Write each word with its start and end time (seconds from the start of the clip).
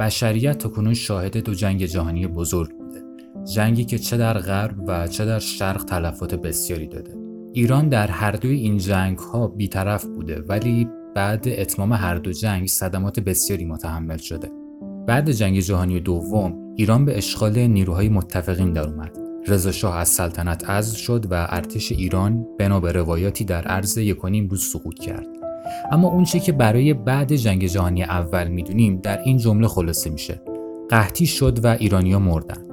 بشریت 0.00 0.58
تاکنون 0.58 0.94
شاهد 0.94 1.36
دو 1.36 1.54
جنگ 1.54 1.84
جهانی 1.84 2.26
بزرگ 2.26 2.79
جنگی 3.54 3.84
که 3.84 3.98
چه 3.98 4.16
در 4.16 4.38
غرب 4.38 4.74
و 4.86 5.08
چه 5.08 5.24
در 5.24 5.38
شرق 5.38 5.84
تلفات 5.84 6.34
بسیاری 6.34 6.86
داده. 6.86 7.14
ایران 7.52 7.88
در 7.88 8.06
هر 8.06 8.32
دوی 8.32 8.56
این 8.56 8.78
جنگ 8.78 9.18
ها 9.18 9.48
بیطرف 9.48 10.04
بوده 10.04 10.42
ولی 10.48 10.88
بعد 11.14 11.44
اتمام 11.48 11.92
هر 11.92 12.14
دو 12.14 12.32
جنگ 12.32 12.68
صدمات 12.68 13.20
بسیاری 13.20 13.64
متحمل 13.64 14.16
شده. 14.16 14.50
بعد 15.06 15.30
جنگ 15.30 15.60
جهانی 15.60 16.00
دوم 16.00 16.74
ایران 16.76 17.04
به 17.04 17.18
اشغال 17.18 17.58
نیروهای 17.58 18.08
متفقین 18.08 18.72
در 18.72 18.88
اومد. 18.88 19.18
رضا 19.46 19.72
شاه 19.72 19.96
از 19.96 20.08
سلطنت 20.08 20.70
عزل 20.70 20.96
شد 20.96 21.26
و 21.30 21.46
ارتش 21.50 21.92
ایران 21.92 22.46
بنا 22.58 22.80
به 22.80 22.92
روایاتی 22.92 23.44
در 23.44 23.62
عرض 23.62 23.98
یکونیم 23.98 24.48
روز 24.48 24.64
سقوط 24.64 24.98
کرد. 24.98 25.28
اما 25.92 26.08
اونچه 26.08 26.40
که 26.40 26.52
برای 26.52 26.94
بعد 26.94 27.36
جنگ 27.36 27.66
جهانی 27.66 28.02
اول 28.02 28.48
می‌دونیم 28.48 29.00
در 29.00 29.18
این 29.22 29.38
جمله 29.38 29.68
خلاصه 29.68 30.10
میشه. 30.10 30.42
قحطی 30.90 31.26
شد 31.26 31.64
و 31.64 31.66
ایرانیا 31.66 32.18
مردن. 32.18 32.69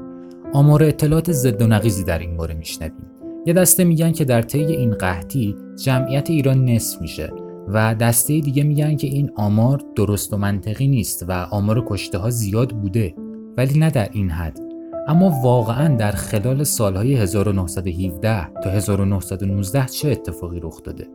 آمار 0.53 0.83
اطلاعات 0.83 1.31
ضد 1.31 1.61
و 1.61 1.67
نقیزی 1.67 2.03
در 2.03 2.19
این 2.19 2.37
باره 2.37 2.53
میشنویم. 2.53 3.11
یه 3.45 3.53
دسته 3.53 3.83
میگن 3.83 4.11
که 4.11 4.25
در 4.25 4.41
طی 4.41 4.65
این 4.65 4.91
قحطی 4.91 5.55
جمعیت 5.83 6.29
ایران 6.29 6.65
نصف 6.65 7.01
میشه 7.01 7.33
و 7.67 7.95
دسته 7.95 8.39
دیگه 8.39 8.63
میگن 8.63 8.95
که 8.95 9.07
این 9.07 9.31
آمار 9.35 9.81
درست 9.95 10.33
و 10.33 10.37
منطقی 10.37 10.87
نیست 10.87 11.25
و 11.27 11.31
آمار 11.31 11.83
کشته 11.87 12.17
ها 12.17 12.29
زیاد 12.29 12.69
بوده 12.69 13.15
ولی 13.57 13.79
نه 13.79 13.89
در 13.89 14.09
این 14.11 14.29
حد. 14.29 14.59
اما 15.07 15.29
واقعا 15.43 15.95
در 15.95 16.11
خلال 16.11 16.63
سالهای 16.63 17.15
1917 17.15 18.53
تا 18.63 18.69
1919 18.69 19.85
چه 19.85 20.11
اتفاقی 20.11 20.59
رخ 20.59 20.83
داده؟ 20.83 21.07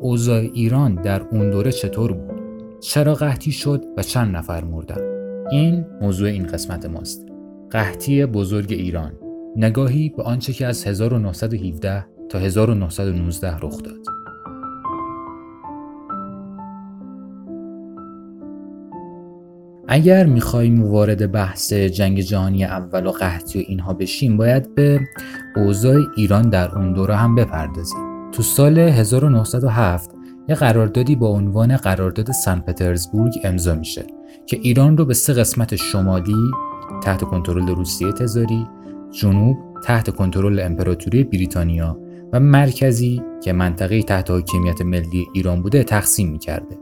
اوضاع 0.00 0.38
ایران 0.38 0.94
در 0.94 1.22
اون 1.22 1.50
دوره 1.50 1.72
چطور 1.72 2.12
بود؟ 2.12 2.40
چرا 2.80 3.14
قحطی 3.14 3.52
شد 3.52 3.84
و 3.96 4.02
چند 4.02 4.36
نفر 4.36 4.64
مردن؟ 4.64 5.00
این 5.50 5.86
موضوع 6.00 6.28
این 6.28 6.46
قسمت 6.46 6.86
ماست. 6.86 7.31
قحطی 7.72 8.26
بزرگ 8.26 8.72
ایران 8.72 9.12
نگاهی 9.56 10.08
به 10.16 10.22
آنچه 10.22 10.52
که 10.52 10.66
از 10.66 10.86
1917 10.86 12.06
تا 12.28 12.38
1919 12.38 13.56
رخ 13.56 13.82
داد. 13.82 14.06
اگر 19.88 20.26
می‌خوایم 20.26 20.82
وارد 20.82 21.32
بحث 21.32 21.72
جنگ 21.72 22.20
جهانی 22.20 22.64
اول 22.64 23.06
و 23.06 23.10
قحطی 23.10 23.58
و 23.58 23.62
اینها 23.66 23.92
بشیم 23.92 24.36
باید 24.36 24.74
به 24.74 25.00
اوضاع 25.56 25.96
ایران 26.16 26.50
در 26.50 26.78
اون 26.78 26.92
دوره 26.92 27.16
هم 27.16 27.34
بپردازیم. 27.34 28.30
تو 28.32 28.42
سال 28.42 28.78
1907 28.78 30.10
یه 30.48 30.54
قراردادی 30.54 31.16
با 31.16 31.28
عنوان 31.28 31.76
قرارداد 31.76 32.32
سن 32.32 32.60
پترزبورگ 32.60 33.40
امضا 33.44 33.74
میشه 33.74 34.04
که 34.46 34.58
ایران 34.62 34.96
رو 34.96 35.04
به 35.04 35.14
سه 35.14 35.32
قسمت 35.32 35.76
شمالی 35.76 36.50
تحت 37.02 37.24
کنترل 37.24 37.68
روسیه 37.68 38.12
تزاری، 38.12 38.66
جنوب 39.10 39.56
تحت 39.84 40.10
کنترل 40.10 40.60
امپراتوری 40.60 41.24
بریتانیا 41.24 41.98
و 42.32 42.40
مرکزی 42.40 43.22
که 43.44 43.52
منطقه 43.52 44.02
تحت 44.02 44.30
حاکمیت 44.30 44.82
ملی 44.82 45.26
ایران 45.32 45.62
بوده 45.62 45.84
تقسیم 45.84 46.30
می‌کرده. 46.30 46.78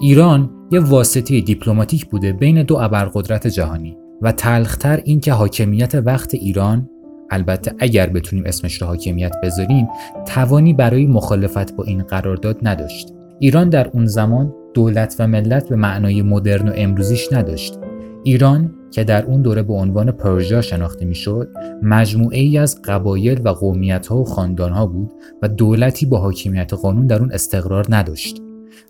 ایران 0.00 0.50
یه 0.70 0.80
واسطه 0.80 1.40
دیپلماتیک 1.40 2.06
بوده 2.06 2.32
بین 2.32 2.62
دو 2.62 2.76
ابرقدرت 2.76 3.46
جهانی 3.46 3.96
و 4.22 4.32
تلختر 4.32 5.00
این 5.04 5.20
که 5.20 5.32
حاکمیت 5.32 5.94
وقت 5.94 6.34
ایران 6.34 6.88
البته 7.30 7.74
اگر 7.78 8.06
بتونیم 8.06 8.44
اسمش 8.46 8.82
رو 8.82 8.86
حاکمیت 8.86 9.32
بذاریم 9.42 9.88
توانی 10.26 10.72
برای 10.72 11.06
مخالفت 11.06 11.76
با 11.76 11.84
این 11.84 12.02
قرارداد 12.02 12.58
نداشت 12.62 13.12
ایران 13.38 13.68
در 13.68 13.88
اون 13.88 14.06
زمان 14.06 14.54
دولت 14.74 15.16
و 15.18 15.26
ملت 15.26 15.68
به 15.68 15.76
معنای 15.76 16.22
مدرن 16.22 16.68
و 16.68 16.72
امروزیش 16.74 17.32
نداشت 17.32 17.78
ایران 18.24 18.74
که 18.96 19.04
در 19.04 19.24
اون 19.24 19.42
دوره 19.42 19.62
به 19.62 19.72
عنوان 19.72 20.10
پرژا 20.10 20.60
شناخته 20.60 21.04
می‌شد 21.04 21.48
مجموعه 21.82 22.38
ای 22.38 22.58
از 22.58 22.82
قبایل 22.82 23.40
و 23.44 23.48
قومیت 23.48 24.06
ها 24.06 24.16
و 24.16 24.24
خاندان 24.24 24.72
ها 24.72 24.86
بود 24.86 25.12
و 25.42 25.48
دولتی 25.48 26.06
با 26.06 26.18
حاکمیت 26.18 26.74
قانون 26.74 27.06
در 27.06 27.18
اون 27.18 27.32
استقرار 27.32 27.86
نداشت. 27.88 28.42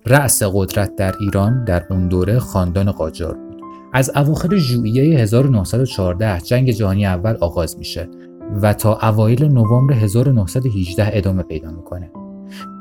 رأس 0.07 0.43
قدرت 0.43 0.97
در 0.97 1.15
ایران 1.21 1.65
در 1.65 1.87
اون 1.91 2.09
دوره 2.09 2.39
خاندان 2.39 2.91
قاجار 2.91 3.35
بود. 3.35 3.61
از 3.93 4.11
اواخر 4.17 4.57
ژوئیه 4.57 5.19
1914 5.19 6.41
جنگ 6.41 6.71
جهانی 6.71 7.07
اول 7.07 7.37
آغاز 7.41 7.79
میشه 7.79 8.09
و 8.63 8.73
تا 8.73 8.99
اوایل 9.03 9.45
نوامبر 9.45 9.95
1918 9.95 11.11
ادامه 11.13 11.43
پیدا 11.43 11.71
می‌کنه. 11.71 12.11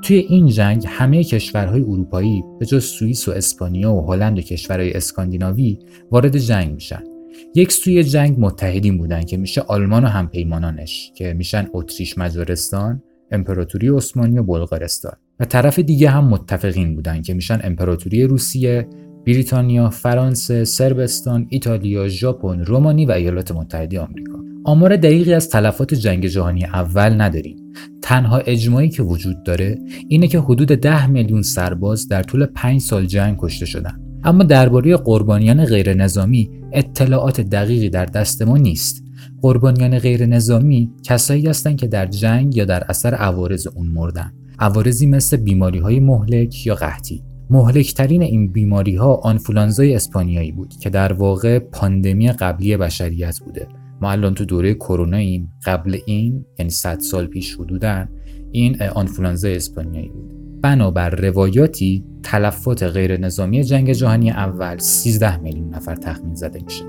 توی 0.02 0.18
این 0.18 0.48
جنگ 0.48 0.86
همه 0.88 1.24
کشورهای 1.24 1.82
اروپایی 1.82 2.44
به 2.60 2.66
جز 2.66 2.84
سوئیس 2.84 3.28
و 3.28 3.32
اسپانیا 3.32 3.94
و 3.94 4.12
هلند 4.12 4.38
و 4.38 4.42
کشورهای 4.42 4.94
اسکاندیناوی 4.94 5.80
وارد 6.12 6.38
جنگ 6.38 6.74
میشن. 6.74 7.15
یک 7.56 7.72
سوی 7.72 8.04
جنگ 8.04 8.36
متحدین 8.40 8.98
بودن 8.98 9.24
که 9.24 9.38
میشه 9.38 9.62
آلمان 9.62 10.04
و 10.04 10.08
همپیمانانش 10.08 11.12
که 11.16 11.34
میشن 11.34 11.68
اتریش 11.74 12.18
مجارستان 12.18 13.02
امپراتوری 13.32 13.90
عثمانی 13.90 14.40
و 14.40 14.44
بلغارستان 14.44 15.14
و 15.40 15.46
طرف 15.46 15.80
دیگه 15.80 16.10
هم 16.10 16.28
متفقین 16.28 16.96
بودن 16.96 17.22
که 17.22 17.34
میشن 17.34 17.60
امپراتوری 17.64 18.24
روسیه 18.24 18.88
بریتانیا، 19.26 19.90
فرانسه، 19.90 20.64
سربستان، 20.64 21.48
ایتالیا، 21.50 22.08
ژاپن، 22.08 22.60
رومانی 22.60 23.06
و 23.06 23.12
ایالات 23.12 23.52
متحده 23.52 24.00
آمریکا. 24.00 24.40
آمار 24.64 24.96
دقیقی 24.96 25.34
از 25.34 25.50
تلفات 25.50 25.94
جنگ 25.94 26.26
جهانی 26.26 26.66
اول 26.66 27.22
نداریم. 27.22 27.58
تنها 28.02 28.38
اجماعی 28.38 28.90
که 28.90 29.04
وجود 29.04 29.44
داره 29.44 29.78
اینه 30.08 30.28
که 30.28 30.40
حدود 30.40 30.68
10 30.68 31.08
میلیون 31.08 31.42
سرباز 31.42 32.08
در 32.08 32.24
طول 32.24 32.46
5 32.46 32.82
سال 32.82 33.06
جنگ 33.06 33.38
کشته 33.40 33.66
شدن. 33.66 34.05
اما 34.26 34.44
درباره 34.44 34.98
قربانیان 34.98 35.66
غیر 35.66 35.94
نظامی 35.94 36.50
اطلاعات 36.74 37.42
دقیقی 37.42 37.90
در 37.90 38.06
دست 38.06 38.42
ما 38.42 38.58
نیست. 38.58 39.04
قربانیان 39.42 40.00
غیر 40.00 40.26
نظامی 40.26 40.92
کسایی 41.04 41.48
هستند 41.48 41.78
که 41.78 41.88
در 41.88 42.06
جنگ 42.06 42.56
یا 42.56 42.66
در 42.66 42.84
اثر 42.90 43.14
عوارض 43.14 43.68
اون 43.68 43.88
مردن. 43.88 44.34
عوارضی 44.60 45.06
مثل 45.06 45.38
بیماری 45.38 45.80
های 45.80 46.00
مهلک 46.00 46.66
یا 46.66 46.76
قحطی. 46.76 47.24
مهلکترین 47.50 48.22
این 48.22 48.52
بیماری 48.52 48.96
ها 48.96 49.16
آنفولانزای 49.16 49.96
اسپانیایی 49.96 50.52
بود 50.52 50.74
که 50.74 50.90
در 50.90 51.14
واقع 51.14 51.60
پاندمی 51.60 52.32
قبلی 52.32 52.78
بشریت 52.78 53.40
بوده. 53.46 53.68
ما 54.02 54.12
الان 54.12 54.34
تو 54.34 54.46
دوره 54.46 54.74
کرونا 54.74 55.18
ایم 55.18 55.54
قبل 55.66 55.98
این 56.06 56.46
یعنی 56.60 56.72
100 56.72 57.00
سال 57.00 57.28
پیش 57.28 57.56
حدودن 57.56 58.10
این 58.52 58.82
آنفولانزای 58.82 59.56
اسپانیایی 59.56 60.10
بود. 60.10 60.35
بنابر 60.62 61.10
روایاتی 61.10 62.04
تلفات 62.24 62.84
غیر 62.84 63.20
نظامی 63.20 63.64
جنگ 63.64 63.92
جهانی 63.92 64.32
اول 64.32 64.78
13 64.78 65.38
میلیون 65.38 65.70
نفر 65.70 65.96
تخمین 65.96 66.36
زده 66.36 66.64
میشه. 66.64 66.84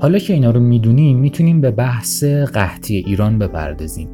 حالا 0.00 0.18
که 0.18 0.32
اینا 0.32 0.50
رو 0.50 0.60
می‌دونیم 0.60 1.18
می‌تونیم 1.18 1.60
به 1.60 1.70
بحث 1.70 2.24
قحطی 2.24 2.96
ایران 2.96 3.38
بپردازیم. 3.38 4.08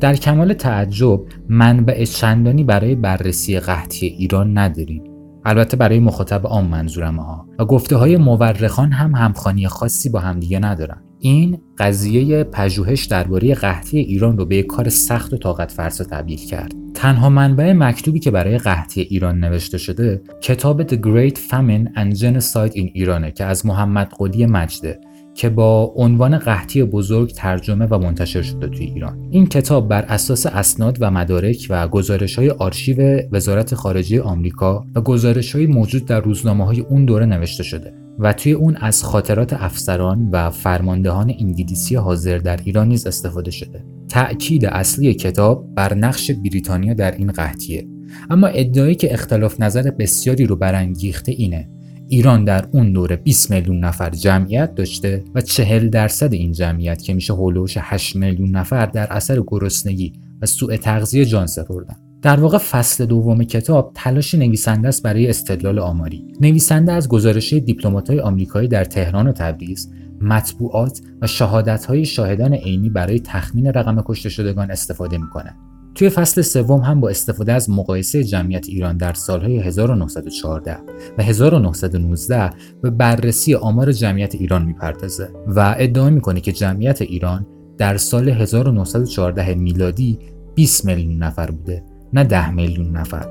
در 0.00 0.14
کمال 0.14 0.52
تعجب 0.52 1.20
منبع 1.48 2.04
چندانی 2.04 2.64
برای 2.64 2.94
بررسی 2.94 3.60
قحطی 3.60 4.06
ایران 4.06 4.58
نداریم. 4.58 5.04
البته 5.44 5.76
برای 5.76 6.00
مخاطب 6.00 6.46
عام 6.46 6.66
منظورم 6.66 7.16
ها 7.16 7.46
و 7.58 7.64
گفته 7.64 7.96
های 7.96 8.16
مورخان 8.16 8.92
هم 8.92 9.14
همخانی 9.14 9.68
خاصی 9.68 10.08
با 10.08 10.20
همدیگه 10.20 10.58
ندارن. 10.58 11.02
این 11.22 11.58
قضیه 11.78 12.44
پژوهش 12.44 13.04
درباره 13.04 13.54
قحطی 13.54 13.98
ایران 13.98 14.38
رو 14.38 14.44
به 14.44 14.56
یک 14.56 14.66
کار 14.66 14.88
سخت 14.88 15.32
و 15.32 15.36
طاقت 15.36 15.72
فرسا 15.72 16.04
تبدیل 16.04 16.38
کرد. 16.38 16.72
تنها 16.94 17.28
منبع 17.28 17.72
مکتوبی 17.72 18.18
که 18.18 18.30
برای 18.30 18.58
قحطی 18.58 19.00
ایران 19.00 19.38
نوشته 19.38 19.78
شده 19.78 20.22
کتاب 20.42 20.88
The 20.88 20.96
Great 20.96 21.36
Famine 21.36 21.98
and 21.98 22.18
Genocide 22.18 22.72
in 22.72 22.90
ایرانه 22.94 23.30
که 23.30 23.44
از 23.44 23.66
محمد 23.66 24.12
قلی 24.18 24.46
مجده 24.46 25.00
که 25.34 25.48
با 25.48 25.92
عنوان 25.96 26.38
قحطی 26.38 26.84
بزرگ 26.84 27.30
ترجمه 27.30 27.86
و 27.86 27.98
منتشر 27.98 28.42
شده 28.42 28.68
توی 28.68 28.86
ایران 28.86 29.28
این 29.30 29.46
کتاب 29.46 29.88
بر 29.88 30.02
اساس 30.02 30.46
اسناد 30.46 30.96
و 31.00 31.10
مدارک 31.10 31.66
و 31.70 31.88
گزارش 31.88 32.38
های 32.38 32.50
آرشیو 32.50 33.20
وزارت 33.32 33.74
خارجه 33.74 34.22
آمریکا 34.22 34.86
و 34.94 35.00
گزارش 35.00 35.54
های 35.54 35.66
موجود 35.66 36.04
در 36.06 36.20
روزنامه 36.20 36.64
های 36.64 36.80
اون 36.80 37.04
دوره 37.04 37.26
نوشته 37.26 37.62
شده 37.62 37.99
و 38.18 38.32
توی 38.32 38.52
اون 38.52 38.76
از 38.76 39.04
خاطرات 39.04 39.52
افسران 39.52 40.28
و 40.32 40.50
فرماندهان 40.50 41.34
انگلیسی 41.38 41.94
حاضر 41.94 42.38
در 42.38 42.60
ایران 42.64 42.88
نیز 42.88 43.06
استفاده 43.06 43.50
شده. 43.50 43.84
تأکید 44.08 44.66
اصلی 44.66 45.14
کتاب 45.14 45.74
بر 45.74 45.94
نقش 45.94 46.30
بریتانیا 46.30 46.94
در 46.94 47.16
این 47.16 47.32
قحطیه. 47.32 47.88
اما 48.30 48.46
ادعایی 48.46 48.94
که 48.94 49.12
اختلاف 49.14 49.60
نظر 49.60 49.90
بسیاری 49.90 50.46
رو 50.46 50.56
برانگیخته 50.56 51.32
اینه. 51.32 51.68
ایران 52.08 52.44
در 52.44 52.68
اون 52.72 52.92
دوره 52.92 53.16
20 53.16 53.50
میلیون 53.50 53.84
نفر 53.84 54.10
جمعیت 54.10 54.74
داشته 54.74 55.24
و 55.34 55.40
40 55.40 55.88
درصد 55.88 56.32
این 56.32 56.52
جمعیت 56.52 57.02
که 57.02 57.14
میشه 57.14 57.32
هولوش 57.32 57.78
8 57.80 58.16
میلیون 58.16 58.56
نفر 58.56 58.86
در 58.86 59.12
اثر 59.12 59.42
گرسنگی 59.46 60.12
و 60.42 60.46
سوء 60.46 60.76
تغذیه 60.76 61.24
جان 61.24 61.46
سپردن. 61.46 61.96
در 62.22 62.40
واقع 62.40 62.58
فصل 62.58 63.06
دوم 63.06 63.44
کتاب 63.44 63.92
تلاش 63.94 64.34
نویسنده 64.34 64.88
است 64.88 65.02
برای 65.02 65.28
استدلال 65.28 65.78
آماری. 65.78 66.24
نویسنده 66.40 66.92
از 66.92 67.08
گزارش 67.08 67.52
دیپلمات‌های 67.52 68.20
آمریکایی 68.20 68.68
در 68.68 68.84
تهران 68.84 69.26
و 69.26 69.32
تبریز، 69.32 69.92
مطبوعات 70.20 71.00
و 71.22 71.26
شهادت‌های 71.26 72.04
شاهدان 72.04 72.54
عینی 72.54 72.90
برای 72.90 73.20
تخمین 73.20 73.66
رقم 73.66 74.02
کشته 74.06 74.28
شدگان 74.28 74.70
استفاده 74.70 75.18
می‌کنه. 75.18 75.56
توی 75.94 76.08
فصل 76.08 76.42
سوم 76.42 76.80
هم 76.80 77.00
با 77.00 77.08
استفاده 77.08 77.52
از 77.52 77.70
مقایسه 77.70 78.24
جمعیت 78.24 78.68
ایران 78.68 78.96
در 78.96 79.12
سالهای 79.12 79.58
1914 79.58 80.76
و 81.18 81.22
1919 81.22 82.50
به 82.82 82.90
بررسی 82.90 83.54
آمار 83.54 83.92
جمعیت 83.92 84.34
ایران 84.34 84.64
می‌پردازه 84.64 85.28
و 85.46 85.74
ادعا 85.78 86.10
می‌کنه 86.10 86.40
که 86.40 86.52
جمعیت 86.52 87.02
ایران 87.02 87.46
در 87.78 87.96
سال 87.96 88.28
1914 88.28 89.54
میلادی 89.54 90.18
20 90.54 90.84
میلیون 90.84 91.22
نفر 91.22 91.50
بوده 91.50 91.89
نه 92.12 92.24
10 92.24 92.50
میلیون 92.50 92.96
نفر. 92.96 93.26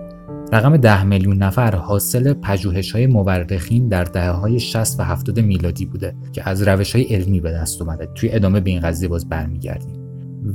رقم 0.51 0.77
10 0.77 1.03
میلیون 1.03 1.37
نفر 1.37 1.75
حاصل 1.75 2.33
پژوهش 2.33 2.91
های 2.91 3.07
مورخین 3.07 3.87
در 3.87 4.03
دهه 4.03 4.29
های 4.29 4.59
60 4.59 4.99
و 4.99 5.03
70 5.03 5.39
میلادی 5.39 5.85
بوده 5.85 6.15
که 6.33 6.49
از 6.49 6.61
روش 6.61 6.95
های 6.95 7.03
علمی 7.03 7.39
به 7.39 7.51
دست 7.51 7.81
اومده. 7.81 8.07
توی 8.15 8.31
ادامه 8.31 8.59
به 8.59 8.69
این 8.69 8.79
قضیه 8.79 9.09
باز 9.09 9.29
برمیگردیم. 9.29 9.99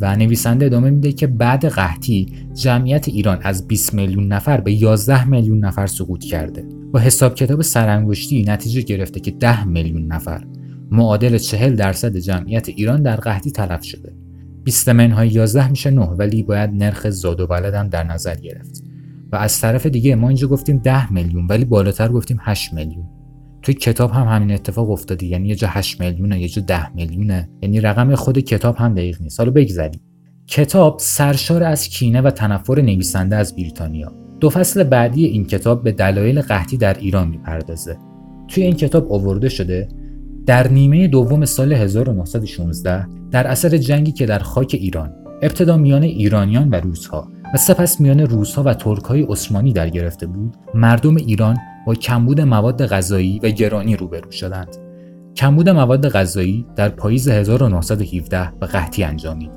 و 0.01 0.17
نویسنده 0.17 0.67
ادامه 0.67 0.91
میده 0.91 1.13
که 1.13 1.27
بعد 1.27 1.67
قحطی 1.67 2.27
جمعیت 2.55 3.09
ایران 3.09 3.39
از 3.43 3.69
20 3.69 3.95
میلیون 3.95 4.33
نفر 4.33 4.61
به 4.61 4.73
11 4.73 5.25
میلیون 5.25 5.65
نفر 5.65 5.87
سقوط 5.87 6.25
کرده. 6.25 6.65
با 6.93 7.01
حساب 7.01 7.35
کتاب 7.35 7.63
سرانگشتی 7.63 8.43
نتیجه 8.43 8.81
گرفته 8.81 9.21
که 9.21 9.31
10 9.31 9.65
میلیون 9.65 10.07
نفر. 10.07 10.45
معادل 10.91 11.39
40 11.39 11.77
درصد 11.77 12.17
جمعیت 12.17 12.69
ایران 12.69 13.03
در 13.03 13.17
قحطی 13.17 13.51
تلف 13.51 13.85
شده. 13.85 14.24
20 14.65 14.89
منهای 14.89 15.29
11 15.29 15.69
میشه 15.69 15.91
9 15.91 16.03
ولی 16.03 16.43
باید 16.43 16.71
نرخ 16.71 17.11
زاد 17.11 17.41
و 17.41 17.47
ولد 17.47 17.75
هم 17.75 17.89
در 17.89 18.05
نظر 18.05 18.35
گرفت. 18.35 18.85
و 19.33 19.37
از 19.37 19.61
طرف 19.61 19.87
دیگه 19.87 20.15
ما 20.15 20.29
اینجا 20.29 20.49
گفتیم 20.49 20.79
10 20.79 21.13
میلیون 21.13 21.47
ولی 21.47 21.65
بالاتر 21.65 22.09
گفتیم 22.09 22.39
8 22.41 22.73
میلیون. 22.73 23.05
توی 23.63 23.75
کتاب 23.75 24.11
هم 24.11 24.29
همین 24.29 24.51
اتفاق 24.51 24.91
افتاده 24.91 25.27
یعنی 25.27 25.49
یه 25.49 25.55
جا 25.55 25.69
8 25.71 26.01
میلیونه 26.01 26.41
یه 26.41 26.49
جا 26.49 26.63
10 26.63 26.95
میلیونه. 26.95 27.51
یعنی 27.63 27.81
رقم 27.81 28.15
خود 28.15 28.39
کتاب 28.39 28.77
هم 28.77 28.95
دقیق 28.95 29.23
نیست. 29.23 29.41
حالا 29.41 29.53
بگذریم. 29.53 30.01
کتاب 30.47 30.97
سرشار 31.01 31.63
از 31.63 31.89
کینه 31.89 32.21
و 32.21 32.31
تنفر 32.31 32.81
نویسنده 32.81 33.37
از 33.37 33.57
بریتانیا. 33.57 34.13
دو 34.41 34.51
فصل 34.51 34.83
بعدی 34.83 35.25
این 35.25 35.45
کتاب 35.45 35.83
به 35.83 35.93
دلایل 35.93 36.41
قحطی 36.41 36.77
در 36.77 36.99
ایران 36.99 37.29
می‌پردازه. 37.29 37.97
توی 38.49 38.63
این 38.63 38.77
کتاب 38.77 39.13
آورده 39.13 39.49
شده 39.49 39.89
در 40.47 40.69
نیمه 40.69 41.09
دوم 41.09 41.45
سال 41.45 41.73
1916 41.73 43.07
در 43.35 43.47
اثر 43.47 43.77
جنگی 43.77 44.13
که 44.13 44.27
در 44.27 44.39
خاک 44.39 44.77
ایران 44.81 45.13
ابتدا 45.43 45.77
میان 45.77 46.03
ایرانیان 46.03 46.69
و 46.69 46.75
روسها 46.75 47.29
و 47.55 47.57
سپس 47.57 48.01
میان 48.01 48.21
روسها 48.21 48.63
و 48.63 48.75
ترکهای 48.75 49.23
عثمانی 49.23 49.73
در 49.73 49.89
گرفته 49.89 50.27
بود 50.27 50.57
مردم 50.75 51.17
ایران 51.17 51.57
با 51.87 51.95
کمبود 51.95 52.41
مواد 52.41 52.87
غذایی 52.87 53.41
و 53.43 53.49
گرانی 53.49 53.97
روبرو 53.97 54.31
شدند. 54.31 54.77
کمبود 55.37 55.69
مواد 55.69 56.09
غذایی 56.09 56.67
در 56.77 56.89
پاییز 56.89 57.29
1917 57.29 58.53
به 58.61 58.67
قحطی 58.67 59.05
انجامید. 59.05 59.51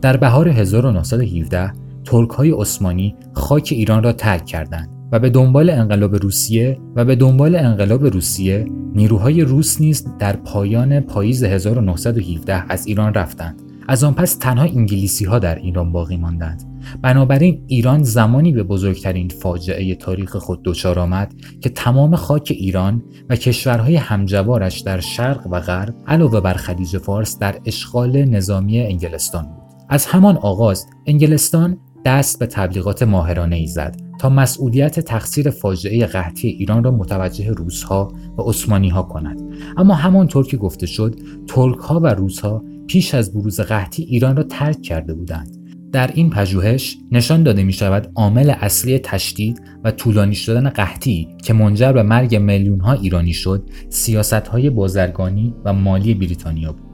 در 0.00 0.16
بهار 0.16 0.48
1917 0.48 1.72
ترک 2.04 2.30
های 2.30 2.50
عثمانی 2.50 3.14
خاک 3.32 3.68
ایران 3.72 4.02
را 4.02 4.12
ترک 4.12 4.46
کردند. 4.46 4.99
و 5.12 5.18
به 5.18 5.30
دنبال 5.30 5.70
انقلاب 5.70 6.14
روسیه 6.16 6.78
و 6.96 7.04
به 7.04 7.16
دنبال 7.16 7.56
انقلاب 7.56 8.06
روسیه 8.06 8.66
نیروهای 8.94 9.40
روس 9.40 9.80
نیز 9.80 10.06
در 10.18 10.36
پایان 10.36 11.00
پاییز 11.00 11.44
1917 11.44 12.64
از 12.68 12.86
ایران 12.86 13.14
رفتند. 13.14 13.62
از 13.88 14.04
آن 14.04 14.14
پس 14.14 14.34
تنها 14.34 14.64
انگلیسی 14.64 15.24
ها 15.24 15.38
در 15.38 15.54
ایران 15.54 15.92
باقی 15.92 16.16
ماندند. 16.16 16.62
بنابراین 17.02 17.64
ایران 17.66 18.02
زمانی 18.02 18.52
به 18.52 18.62
بزرگترین 18.62 19.28
فاجعه 19.28 19.94
تاریخ 19.94 20.36
خود 20.36 20.62
دچار 20.64 20.98
آمد 20.98 21.34
که 21.60 21.68
تمام 21.68 22.16
خاک 22.16 22.52
ایران 22.56 23.02
و 23.30 23.36
کشورهای 23.36 23.96
همجوارش 23.96 24.80
در 24.80 25.00
شرق 25.00 25.46
و 25.46 25.60
غرب 25.60 25.94
علاوه 26.06 26.40
بر 26.40 26.54
خلیج 26.54 26.98
فارس 26.98 27.38
در 27.38 27.58
اشغال 27.64 28.24
نظامی 28.24 28.80
انگلستان 28.80 29.42
بود. 29.42 29.60
از 29.88 30.06
همان 30.06 30.36
آغاز 30.36 30.86
انگلستان 31.06 31.78
دست 32.04 32.38
به 32.38 32.46
تبلیغات 32.46 33.02
ماهرانه 33.02 33.56
ای 33.56 33.66
زد. 33.66 34.09
تا 34.20 34.28
مسئولیت 34.28 35.00
تقصیر 35.00 35.50
فاجعه 35.50 36.06
قحطی 36.06 36.48
ایران 36.48 36.84
را 36.84 36.90
متوجه 36.90 37.52
روسها 37.52 38.12
و 38.38 38.42
عثمانی 38.42 38.88
ها 38.88 39.02
کند 39.02 39.42
اما 39.76 39.94
همانطور 39.94 40.46
که 40.46 40.56
گفته 40.56 40.86
شد 40.86 41.14
ترک 41.48 41.78
ها 41.78 42.00
و 42.00 42.06
روسها 42.06 42.64
پیش 42.86 43.14
از 43.14 43.34
بروز 43.34 43.60
قحطی 43.60 44.02
ایران 44.02 44.36
را 44.36 44.42
ترک 44.42 44.82
کرده 44.82 45.14
بودند 45.14 45.56
در 45.92 46.10
این 46.14 46.30
پژوهش 46.30 46.98
نشان 47.12 47.42
داده 47.42 47.62
می 47.62 47.72
شود 47.72 48.12
عامل 48.14 48.50
اصلی 48.50 48.98
تشدید 48.98 49.60
و 49.84 49.90
طولانی 49.90 50.34
شدن 50.34 50.68
قحطی 50.68 51.28
که 51.44 51.52
منجر 51.52 51.92
به 51.92 52.02
مرگ 52.02 52.36
میلیون 52.36 52.80
ها 52.80 52.92
ایرانی 52.92 53.32
شد 53.32 53.70
سیاست 53.88 54.32
های 54.32 54.70
بازرگانی 54.70 55.54
و 55.64 55.72
مالی 55.72 56.14
بریتانیا 56.14 56.72
بود. 56.72 56.89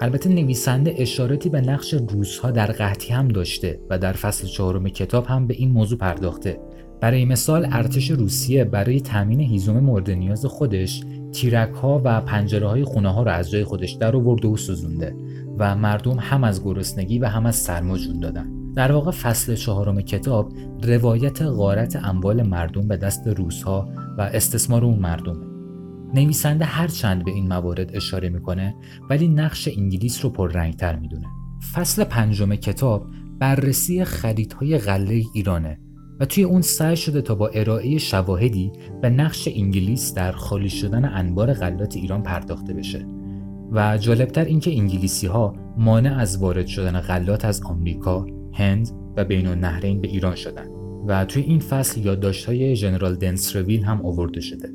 البته 0.00 0.28
نویسنده 0.28 0.94
اشاراتی 0.98 1.48
به 1.48 1.60
نقش 1.60 1.94
روزها 1.94 2.50
در 2.50 2.66
قحطی 2.66 3.12
هم 3.12 3.28
داشته 3.28 3.80
و 3.90 3.98
در 3.98 4.12
فصل 4.12 4.46
چهارم 4.46 4.88
کتاب 4.88 5.26
هم 5.26 5.46
به 5.46 5.54
این 5.54 5.70
موضوع 5.70 5.98
پرداخته. 5.98 6.60
برای 7.00 7.24
مثال 7.24 7.68
ارتش 7.70 8.10
روسیه 8.10 8.64
برای 8.64 9.00
تامین 9.00 9.40
هیزم 9.40 9.80
مورد 9.80 10.10
نیاز 10.10 10.46
خودش 10.46 11.02
تیرک 11.32 11.72
ها 11.72 12.00
و 12.04 12.20
پنجره 12.20 12.68
های 12.68 12.84
خونه 12.84 13.12
ها 13.12 13.22
را 13.22 13.32
از 13.32 13.50
جای 13.50 13.64
خودش 13.64 13.92
در 13.92 14.16
آورده 14.16 14.48
و 14.48 14.56
سوزونده 14.56 15.16
و 15.58 15.76
مردم 15.76 16.18
هم 16.18 16.44
از 16.44 16.64
گرسنگی 16.64 17.18
و 17.18 17.26
هم 17.26 17.46
از 17.46 17.56
سرما 17.56 17.98
جون 17.98 18.20
دادن. 18.20 18.74
در 18.76 18.92
واقع 18.92 19.10
فصل 19.10 19.54
چهارم 19.54 20.00
کتاب 20.00 20.52
روایت 20.82 21.42
غارت 21.42 21.96
اموال 21.96 22.42
مردم 22.42 22.88
به 22.88 22.96
دست 22.96 23.26
روسها 23.26 23.88
و 24.18 24.22
استثمار 24.22 24.84
اون 24.84 24.98
مردمه. 24.98 25.53
نویسنده 26.14 26.64
هر 26.64 26.86
چند 26.86 27.24
به 27.24 27.30
این 27.30 27.48
موارد 27.48 27.96
اشاره 27.96 28.28
می‌کنه 28.28 28.74
ولی 29.10 29.28
نقش 29.28 29.68
انگلیس 29.76 30.24
رو 30.24 30.30
پررنگتر 30.30 30.96
می‌دونه. 30.96 31.26
فصل 31.74 32.04
پنجم 32.04 32.54
کتاب 32.54 33.06
بررسی 33.38 34.04
خریدهای 34.04 34.78
غله 34.78 35.22
ایرانه 35.34 35.78
و 36.20 36.24
توی 36.24 36.44
اون 36.44 36.62
سعی 36.62 36.96
شده 36.96 37.22
تا 37.22 37.34
با 37.34 37.48
ارائه 37.48 37.98
شواهدی 37.98 38.72
به 39.02 39.10
نقش 39.10 39.48
انگلیس 39.54 40.14
در 40.14 40.32
خالی 40.32 40.68
شدن 40.68 41.04
انبار 41.04 41.52
غلات 41.52 41.96
ایران 41.96 42.22
پرداخته 42.22 42.74
بشه. 42.74 43.06
و 43.72 43.98
جالبتر 43.98 44.44
اینکه 44.44 44.70
انگلیسی 44.78 45.26
ها 45.26 45.54
مانع 45.78 46.18
از 46.18 46.38
وارد 46.38 46.66
شدن 46.66 47.00
غلات 47.00 47.44
از 47.44 47.62
آمریکا، 47.62 48.26
هند 48.52 48.90
و 49.16 49.24
بین 49.24 49.46
النهرین 49.46 50.00
به 50.00 50.08
ایران 50.08 50.34
شدن. 50.34 50.66
و 51.08 51.24
توی 51.24 51.42
این 51.42 51.60
فصل 51.60 52.00
یادداشت 52.00 52.46
های 52.46 52.76
ژنرال 52.76 53.14
دنسرویل 53.14 53.84
هم 53.84 54.06
آورده 54.06 54.40
شده. 54.40 54.68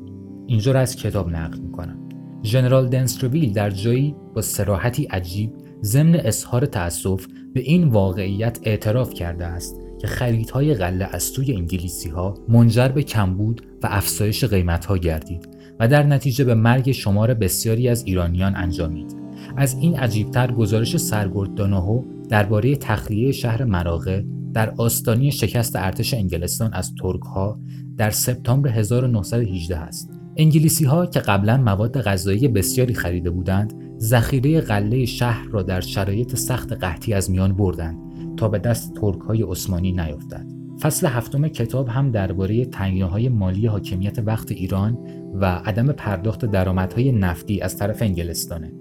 اینجا 0.50 0.72
را 0.72 0.80
از 0.80 0.96
کتاب 0.96 1.28
نقل 1.28 1.58
می‌کنم 1.58 1.98
ژنرال 2.42 2.88
دنسرویل 2.88 3.52
در 3.52 3.70
جایی 3.70 4.14
با 4.34 4.42
سراحتی 4.42 5.04
عجیب 5.04 5.52
ضمن 5.82 6.14
اظهار 6.14 6.66
تأسف 6.66 7.26
به 7.54 7.60
این 7.60 7.88
واقعیت 7.88 8.58
اعتراف 8.62 9.14
کرده 9.14 9.46
است 9.46 9.80
که 10.00 10.06
خریدهای 10.06 10.74
غله 10.74 11.08
از 11.12 11.22
سوی 11.22 11.52
انگلیسی 11.52 12.08
ها 12.08 12.34
منجر 12.48 12.88
به 12.88 13.02
کمبود 13.02 13.62
و 13.82 13.88
افزایش 13.90 14.44
قیمت 14.44 14.84
ها 14.84 14.98
گردید 14.98 15.48
و 15.80 15.88
در 15.88 16.02
نتیجه 16.02 16.44
به 16.44 16.54
مرگ 16.54 16.92
شمار 16.92 17.34
بسیاری 17.34 17.88
از 17.88 18.04
ایرانیان 18.04 18.56
انجامید. 18.56 19.16
از 19.56 19.74
این 19.74 19.98
عجیبتر 19.98 20.52
گزارش 20.52 20.96
سرگرد 20.96 21.54
داناهو 21.54 22.02
درباره 22.28 22.76
تخلیه 22.76 23.32
شهر 23.32 23.64
مراغه 23.64 24.26
در 24.52 24.74
آستانی 24.76 25.32
شکست 25.32 25.76
ارتش 25.76 26.14
انگلستان 26.14 26.72
از 26.72 26.94
ترک 27.02 27.22
ها 27.22 27.60
در 27.96 28.10
سپتامبر 28.10 28.70
1918 28.70 29.76
است. 29.76 30.19
انگلیسی 30.40 30.84
ها 30.84 31.06
که 31.06 31.20
قبلا 31.20 31.56
مواد 31.56 32.00
غذایی 32.00 32.48
بسیاری 32.48 32.94
خریده 32.94 33.30
بودند، 33.30 33.74
ذخیره 33.98 34.60
غله 34.60 35.04
شهر 35.04 35.46
را 35.48 35.62
در 35.62 35.80
شرایط 35.80 36.36
سخت 36.36 36.72
قحطی 36.72 37.14
از 37.14 37.30
میان 37.30 37.52
بردند 37.52 37.98
تا 38.36 38.48
به 38.48 38.58
دست 38.58 38.94
ترک 38.94 39.20
های 39.20 39.42
عثمانی 39.42 39.92
نیفتد. 39.92 40.46
فصل 40.82 41.06
هفتم 41.06 41.48
کتاب 41.48 41.88
هم 41.88 42.10
درباره 42.10 42.66
های 43.10 43.28
مالی 43.28 43.66
حاکمیت 43.66 44.18
وقت 44.18 44.52
ایران 44.52 44.98
و 45.34 45.44
عدم 45.44 45.92
پرداخت 45.92 46.44
درآمدهای 46.44 47.12
نفتی 47.12 47.60
از 47.60 47.76
طرف 47.76 48.02
انگلستانه. 48.02 48.72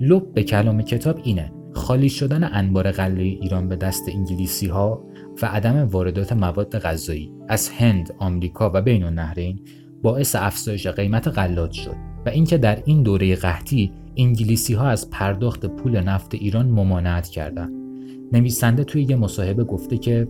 لب 0.00 0.34
به 0.34 0.42
کلام 0.42 0.82
کتاب 0.82 1.20
اینه 1.24 1.52
خالی 1.72 2.08
شدن 2.08 2.44
انبار 2.52 2.90
غله 2.90 3.22
ایران 3.22 3.68
به 3.68 3.76
دست 3.76 4.08
انگلیسی 4.08 4.66
ها 4.66 5.04
و 5.42 5.46
عدم 5.46 5.88
واردات 5.88 6.32
مواد 6.32 6.78
غذایی 6.78 7.32
از 7.48 7.68
هند، 7.68 8.14
آمریکا 8.18 8.70
و 8.74 8.82
بین 8.82 9.04
النهرین 9.04 9.60
باعث 10.02 10.36
افزایش 10.36 10.86
قیمت 10.86 11.28
غلات 11.28 11.72
شد 11.72 11.96
و 12.26 12.28
اینکه 12.28 12.58
در 12.58 12.82
این 12.84 13.02
دوره 13.02 13.36
قحطی 13.36 13.92
انگلیسی 14.16 14.74
ها 14.74 14.88
از 14.88 15.10
پرداخت 15.10 15.66
پول 15.66 16.00
نفت 16.00 16.34
ایران 16.34 16.66
ممانعت 16.66 17.28
کردند 17.28 17.72
نویسنده 18.32 18.84
توی 18.84 19.02
یه 19.02 19.16
مصاحبه 19.16 19.64
گفته 19.64 19.98
که 19.98 20.28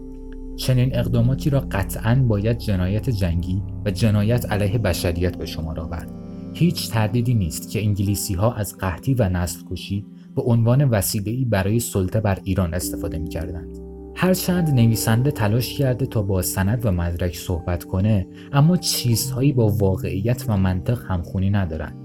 چنین 0.56 0.96
اقداماتی 0.96 1.50
را 1.50 1.60
قطعا 1.60 2.24
باید 2.28 2.58
جنایت 2.58 3.10
جنگی 3.10 3.62
و 3.84 3.90
جنایت 3.90 4.52
علیه 4.52 4.78
بشریت 4.78 5.36
به 5.36 5.46
شمار 5.46 5.80
آورد. 5.80 6.12
هیچ 6.54 6.90
تردیدی 6.90 7.34
نیست 7.34 7.70
که 7.70 7.82
انگلیسی 7.82 8.34
ها 8.34 8.52
از 8.52 8.76
قحطی 8.78 9.14
و 9.14 9.28
نسل 9.28 9.60
کشی 9.70 10.04
به 10.36 10.42
عنوان 10.42 10.84
وسیله‌ای 10.84 11.44
برای 11.44 11.80
سلطه 11.80 12.20
بر 12.20 12.38
ایران 12.44 12.74
استفاده 12.74 13.18
می 13.18 13.28
کردند. 13.28 13.87
هرچند 14.20 14.70
نویسنده 14.70 15.30
تلاش 15.30 15.74
کرده 15.74 16.06
تا 16.06 16.22
با 16.22 16.42
سند 16.42 16.86
و 16.86 16.90
مدرک 16.90 17.36
صحبت 17.36 17.84
کنه 17.84 18.26
اما 18.52 18.76
چیزهایی 18.76 19.52
با 19.52 19.68
واقعیت 19.68 20.44
و 20.48 20.56
منطق 20.56 20.98
همخونی 21.08 21.50
ندارند. 21.50 21.96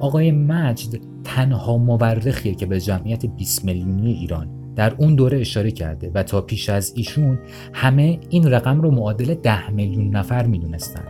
آقای 0.00 0.30
مجد 0.30 1.00
تنها 1.24 1.78
مورخیه 1.78 2.54
که 2.54 2.66
به 2.66 2.80
جمعیت 2.80 3.26
20 3.26 3.64
میلیونی 3.64 4.12
ایران 4.12 4.74
در 4.76 4.94
اون 4.98 5.14
دوره 5.14 5.40
اشاره 5.40 5.70
کرده 5.70 6.10
و 6.14 6.22
تا 6.22 6.40
پیش 6.40 6.68
از 6.68 6.92
ایشون 6.96 7.38
همه 7.72 8.20
این 8.30 8.50
رقم 8.50 8.80
رو 8.80 8.90
معادل 8.90 9.34
10 9.34 9.70
میلیون 9.70 10.16
نفر 10.16 10.46
می‌دونستن 10.46 11.04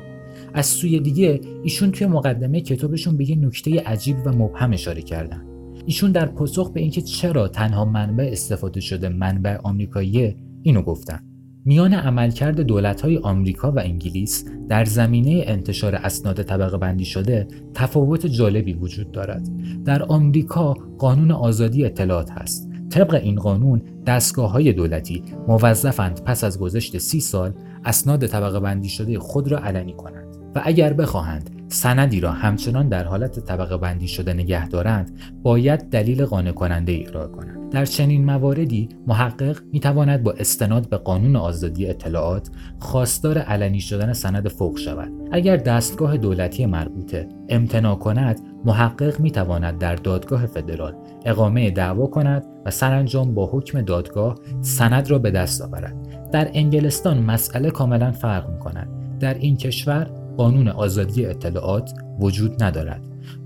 از 0.54 0.66
سوی 0.66 1.00
دیگه 1.00 1.40
ایشون 1.62 1.90
توی 1.90 2.06
مقدمه 2.06 2.60
کتابشون 2.60 3.16
به 3.16 3.30
یه 3.30 3.36
نکته 3.36 3.80
عجیب 3.80 4.16
و 4.24 4.30
مبهم 4.30 4.72
اشاره 4.72 5.02
کردن 5.02 5.44
ایشون 5.86 6.12
در 6.12 6.26
پاسخ 6.26 6.70
به 6.70 6.80
اینکه 6.80 7.00
چرا 7.00 7.48
تنها 7.48 7.84
منبع 7.84 8.28
استفاده 8.32 8.80
شده 8.80 9.08
منبع 9.08 9.56
آمریکایی 9.56 10.36
اینو 10.62 10.82
گفتن 10.82 11.20
میان 11.64 11.94
عملکرد 11.94 12.60
دولت‌های 12.60 13.18
آمریکا 13.18 13.72
و 13.72 13.78
انگلیس 13.78 14.44
در 14.68 14.84
زمینه 14.84 15.44
انتشار 15.46 15.94
اسناد 15.94 16.42
طبقه 16.42 16.76
بندی 16.78 17.04
شده 17.04 17.48
تفاوت 17.74 18.26
جالبی 18.26 18.72
وجود 18.72 19.12
دارد. 19.12 19.48
در 19.84 20.02
آمریکا 20.02 20.74
قانون 20.98 21.30
آزادی 21.30 21.84
اطلاعات 21.84 22.30
هست. 22.30 22.68
طبق 22.90 23.14
این 23.14 23.36
قانون 23.36 23.82
دستگاه 24.06 24.50
های 24.50 24.72
دولتی 24.72 25.22
موظفند 25.48 26.24
پس 26.24 26.44
از 26.44 26.58
گذشت 26.58 26.98
سی 26.98 27.20
سال 27.20 27.52
اسناد 27.84 28.26
طبقه 28.26 28.60
بندی 28.60 28.88
شده 28.88 29.18
خود 29.18 29.52
را 29.52 29.58
علنی 29.58 29.92
کنند 29.92 30.36
و 30.54 30.62
اگر 30.64 30.92
بخواهند 30.92 31.50
سندی 31.68 32.20
را 32.20 32.32
همچنان 32.32 32.88
در 32.88 33.04
حالت 33.04 33.40
طبقه 33.40 33.76
بندی 33.76 34.08
شده 34.08 34.32
نگه 34.32 34.68
دارند 34.68 35.20
باید 35.42 35.80
دلیل 35.80 36.24
قانع 36.24 36.52
کننده 36.52 37.04
ارائه 37.08 37.28
کنند. 37.28 37.72
در 37.72 37.84
چنین 37.84 38.24
مواردی 38.24 38.88
محقق 39.06 39.58
می 39.72 39.80
تواند 39.80 40.22
با 40.22 40.32
استناد 40.32 40.88
به 40.88 40.96
قانون 40.96 41.36
آزادی 41.36 41.86
اطلاعات 41.86 42.50
خواستار 42.78 43.38
علنی 43.38 43.80
شدن 43.80 44.12
سند 44.12 44.48
فوق 44.48 44.78
شود. 44.78 45.12
اگر 45.32 45.56
دستگاه 45.56 46.16
دولتی 46.16 46.66
مربوطه 46.66 47.28
امتناع 47.48 47.96
کند 47.96 48.40
محقق 48.64 49.20
می 49.20 49.30
تواند 49.30 49.78
در 49.78 49.94
دادگاه 49.94 50.46
فدرال 50.46 50.94
اقامه 51.24 51.70
دعوا 51.70 52.06
کند 52.06 52.46
و 52.66 52.70
سرانجام 52.70 53.34
با 53.34 53.50
حکم 53.52 53.80
دادگاه 53.80 54.38
سند 54.60 55.10
را 55.10 55.18
به 55.18 55.30
دست 55.30 55.62
آورد. 55.62 55.96
در 56.32 56.50
انگلستان 56.54 57.18
مسئله 57.18 57.70
کاملا 57.70 58.12
فرق 58.12 58.50
می 58.50 58.58
کند 58.58 58.88
در 59.20 59.34
این 59.34 59.56
کشور 59.56 60.10
قانون 60.38 60.68
آزادی 60.68 61.26
اطلاعات 61.26 61.90
وجود 62.20 62.62
ندارد. 62.62 63.02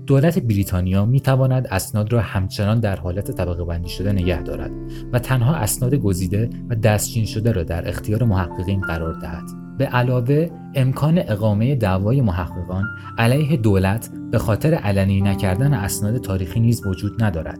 دولت 0.07 0.39
بریتانیا 0.39 1.05
می 1.05 1.19
تواند 1.19 1.67
اسناد 1.67 2.13
را 2.13 2.21
همچنان 2.21 2.79
در 2.79 2.95
حالت 2.95 3.31
طبقه 3.31 3.63
بندی 3.63 3.89
شده 3.89 4.11
نگه 4.11 4.41
دارد 4.41 4.71
و 5.13 5.19
تنها 5.19 5.55
اسناد 5.55 5.95
گزیده 5.95 6.49
و 6.69 6.75
دستچین 6.75 7.25
شده 7.25 7.51
را 7.51 7.63
در 7.63 7.89
اختیار 7.89 8.23
محققین 8.23 8.81
قرار 8.81 9.13
دهد. 9.13 9.43
به 9.77 9.85
علاوه 9.85 10.49
امکان 10.75 11.21
اقامه 11.27 11.75
دعوای 11.75 12.21
محققان 12.21 12.85
علیه 13.17 13.57
دولت 13.57 14.09
به 14.31 14.37
خاطر 14.37 14.73
علنی 14.73 15.21
نکردن 15.21 15.73
اسناد 15.73 16.17
تاریخی 16.17 16.59
نیز 16.59 16.85
وجود 16.85 17.23
ندارد. 17.23 17.59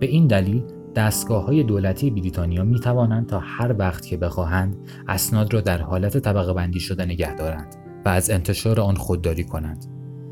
به 0.00 0.06
این 0.06 0.26
دلیل 0.26 0.62
دستگاه 0.96 1.44
های 1.44 1.62
دولتی 1.62 2.10
بریتانیا 2.10 2.64
می 2.64 2.80
توانند 2.80 3.26
تا 3.26 3.38
هر 3.38 3.74
وقت 3.78 4.06
که 4.06 4.16
بخواهند 4.16 4.76
اسناد 5.08 5.54
را 5.54 5.60
در 5.60 5.82
حالت 5.82 6.18
طبقه 6.18 6.52
بندی 6.52 6.80
شده 6.80 7.04
نگه 7.04 7.34
دارند. 7.34 7.83
و 8.04 8.08
از 8.08 8.30
انتشار 8.30 8.80
آن 8.80 8.94
خودداری 8.94 9.44
کنند. 9.44 9.84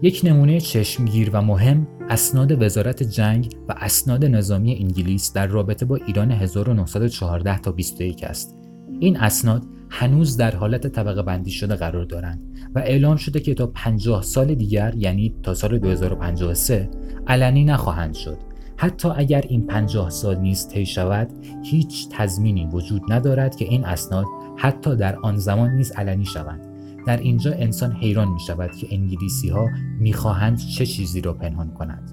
یک 0.03 0.21
نمونه 0.25 0.61
چشمگیر 0.61 1.31
و 1.33 1.43
مهم 1.43 1.87
اسناد 2.11 2.63
وزارت 2.63 3.03
جنگ 3.03 3.57
و 3.69 3.75
اسناد 3.77 4.25
نظامی 4.25 4.75
انگلیس 4.75 5.33
در 5.33 5.47
رابطه 5.47 5.85
با 5.85 5.97
ایران 5.97 6.31
1914 6.31 7.59
تا 7.59 7.73
21 7.73 8.25
است. 8.25 8.57
این 9.01 9.17
اسناد 9.17 9.63
هنوز 9.91 10.37
در 10.37 10.57
حالت 10.57 10.87
طبقه 10.87 11.23
بندی 11.23 11.51
شده 11.51 11.75
قرار 11.75 12.05
دارند 12.05 12.41
و 12.75 12.79
اعلام 12.79 13.17
شده 13.17 13.41
که 13.41 13.55
تا 13.55 13.67
50 13.67 14.23
سال 14.23 14.55
دیگر 14.55 14.95
یعنی 14.97 15.35
تا 15.43 15.55
سال 15.55 15.79
2053 15.79 16.91
علنی 17.27 17.65
نخواهند 17.65 18.15
شد. 18.15 18.39
حتی 18.77 19.09
اگر 19.17 19.45
این 19.49 19.67
50 19.67 20.11
سال 20.11 20.39
نیز 20.39 20.69
طی 20.69 20.87
شود 20.87 21.31
هیچ 21.65 22.09
تضمینی 22.11 22.67
وجود 22.67 23.03
ندارد 23.13 23.57
که 23.57 23.65
این 23.65 23.85
اسناد 23.85 24.27
حتی 24.57 24.97
در 24.97 25.17
آن 25.17 25.37
زمان 25.37 25.71
نیز 25.71 25.93
علنی 25.93 26.25
شوند 26.25 26.72
در 27.07 27.17
اینجا 27.17 27.53
انسان 27.53 27.93
حیران 27.93 28.29
می 28.29 28.41
شود 28.41 28.71
که 28.77 28.87
انگلیسی 28.91 29.49
ها 29.49 29.69
می 30.01 30.13
خواهند 30.13 30.59
چه 30.59 30.87
چیزی 30.87 31.21
را 31.21 31.33
پنهان 31.33 31.71
کنند. 31.75 32.11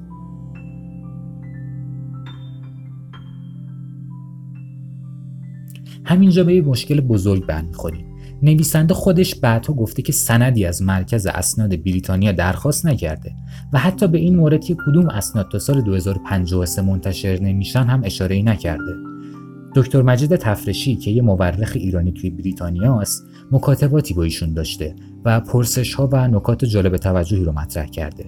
همینجا 6.05 6.43
به 6.43 6.62
مشکل 6.62 7.01
بزرگ 7.01 7.46
برمیخوریم 7.46 8.05
نویسنده 8.43 8.93
خودش 8.93 9.36
بعدها 9.36 9.74
گفته 9.74 10.01
که 10.01 10.12
سندی 10.12 10.65
از 10.65 10.81
مرکز 10.81 11.25
اسناد 11.25 11.69
بریتانیا 11.69 12.31
درخواست 12.31 12.86
نکرده 12.86 13.31
و 13.74 13.79
حتی 13.79 14.08
به 14.08 14.17
این 14.17 14.36
مورد 14.36 14.63
که 14.63 14.75
کدوم 14.86 15.10
اسناد 15.10 15.50
تا 15.51 15.60
سال 15.60 15.81
2053 15.81 16.81
منتشر 16.81 17.39
نمیشن 17.41 17.84
هم 17.84 18.01
اشاره 18.03 18.41
نکرده 18.41 18.93
دکتر 19.75 20.01
مجید 20.01 20.36
تفرشی 20.36 20.96
که 20.96 21.12
یه 21.12 21.22
مورخ 21.22 21.72
ایرانی 21.75 22.12
توی 22.12 22.29
بریتانیا 22.29 23.01
است 23.01 23.24
مکاتباتی 23.51 24.13
با 24.13 24.23
ایشون 24.23 24.53
داشته 24.53 24.95
و 25.25 25.39
پرسش 25.39 25.93
ها 25.93 26.09
و 26.11 26.27
نکات 26.27 26.65
جالب 26.65 26.97
توجهی 26.97 27.43
رو 27.43 27.51
مطرح 27.51 27.85
کرده. 27.85 28.25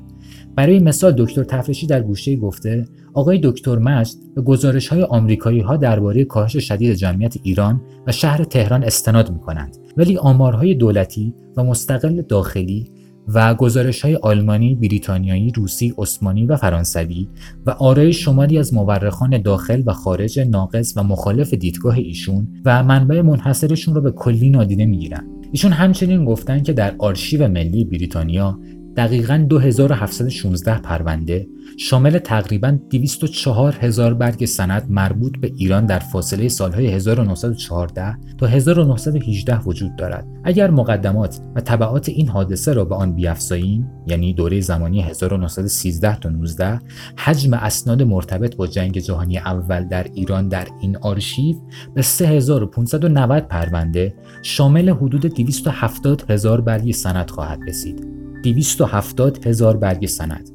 برای 0.56 0.80
مثال 0.80 1.16
دکتر 1.18 1.44
تفرشی 1.44 1.88
در 1.88 2.02
گوشه 2.02 2.36
گفته 2.36 2.86
آقای 3.14 3.40
دکتر 3.44 3.78
مجد 3.78 4.16
به 4.36 4.42
گزارش 4.42 4.88
های 4.88 5.04
آمریکایی 5.04 5.60
ها 5.60 5.78
درباره 5.78 6.26
کاهش 6.26 6.58
شدید 6.58 6.94
جمعیت 6.94 7.38
ایران 7.44 7.82
و 8.08 8.12
شهر 8.12 8.44
تهران 8.44 8.84
استناد 8.84 9.32
می 9.32 9.40
کنند 9.40 9.78
ولی 9.98 10.18
آمارهای 10.18 10.76
دولتی 10.76 11.34
و 11.58 11.64
مستقل 11.64 12.22
داخلی 12.22 12.92
و 13.34 13.56
گزارش 13.56 14.02
های 14.02 14.16
آلمانی، 14.16 14.76
بریتانیایی، 14.76 15.52
روسی، 15.52 15.94
عثمانی 15.98 16.46
و 16.46 16.56
فرانسوی 16.56 17.28
و 17.66 17.70
آرای 17.72 18.14
شماری 18.14 18.58
از 18.58 18.74
مورخان 18.74 19.42
داخل 19.42 19.84
و 19.86 19.94
خارج 19.94 20.40
ناقص 20.40 20.94
و 20.98 21.04
مخالف 21.04 21.54
دیدگاه 21.54 21.98
ایشون 21.98 22.48
و 22.66 22.84
منبع 22.84 23.22
منحصرشون 23.22 23.96
رو 23.96 24.02
به 24.02 24.12
کلی 24.12 24.50
نادیده 24.50 24.86
می‌گیرن. 24.86 25.28
ایشون 25.52 25.72
همچنین 25.72 26.26
گفتن 26.26 26.64
که 26.64 26.74
در 26.74 26.96
آرشیو 27.00 27.48
ملی 27.48 27.86
بریتانیا 27.86 28.60
دقیقا 28.98 29.46
2716 29.50 30.82
پرونده 30.82 31.48
شامل 31.78 32.18
تقریبا 32.18 32.78
204 32.90 33.76
هزار 33.82 34.14
برگ 34.14 34.46
سند 34.46 34.86
مربوط 34.90 35.38
به 35.38 35.52
ایران 35.58 35.86
در 35.86 36.00
فاصله 36.00 36.48
سالهای 36.48 36.88
1914 36.88 38.18
تا 38.38 38.48
1918 38.48 39.60
وجود 39.60 39.96
دارد. 39.96 40.28
اگر 40.44 40.72
مقدمات 40.72 41.40
و 41.56 41.62
طبعات 41.62 42.10
این 42.10 42.28
حادثه 42.28 42.74
را 42.74 42.86
به 42.86 42.96
آن 42.96 43.16
بیافزاییم 43.16 43.90
یعنی 44.08 44.34
دوره 44.34 44.62
زمانی 44.62 45.02
1913 45.02 46.16
تا 46.16 46.30
19 46.30 46.80
حجم 47.18 47.54
اسناد 47.54 48.04
مرتبط 48.04 48.56
با 48.56 48.68
جنگ 48.68 48.98
جهانی 48.98 49.38
اول 49.38 49.88
در 49.88 50.08
ایران 50.14 50.48
در 50.48 50.68
این 50.82 50.98
آرشیو 50.98 51.56
به 51.96 52.02
3590 52.02 53.48
پرونده 53.48 54.16
شامل 54.42 54.90
حدود 54.90 55.26
270 55.26 56.32
هزار 56.32 56.62
برگ 56.62 56.92
سند 56.92 57.30
خواهد 57.30 57.60
رسید. 57.68 58.21
270 58.44 59.48
هزار 59.48 59.78
برگ 59.78 60.06
سند. 60.06 60.50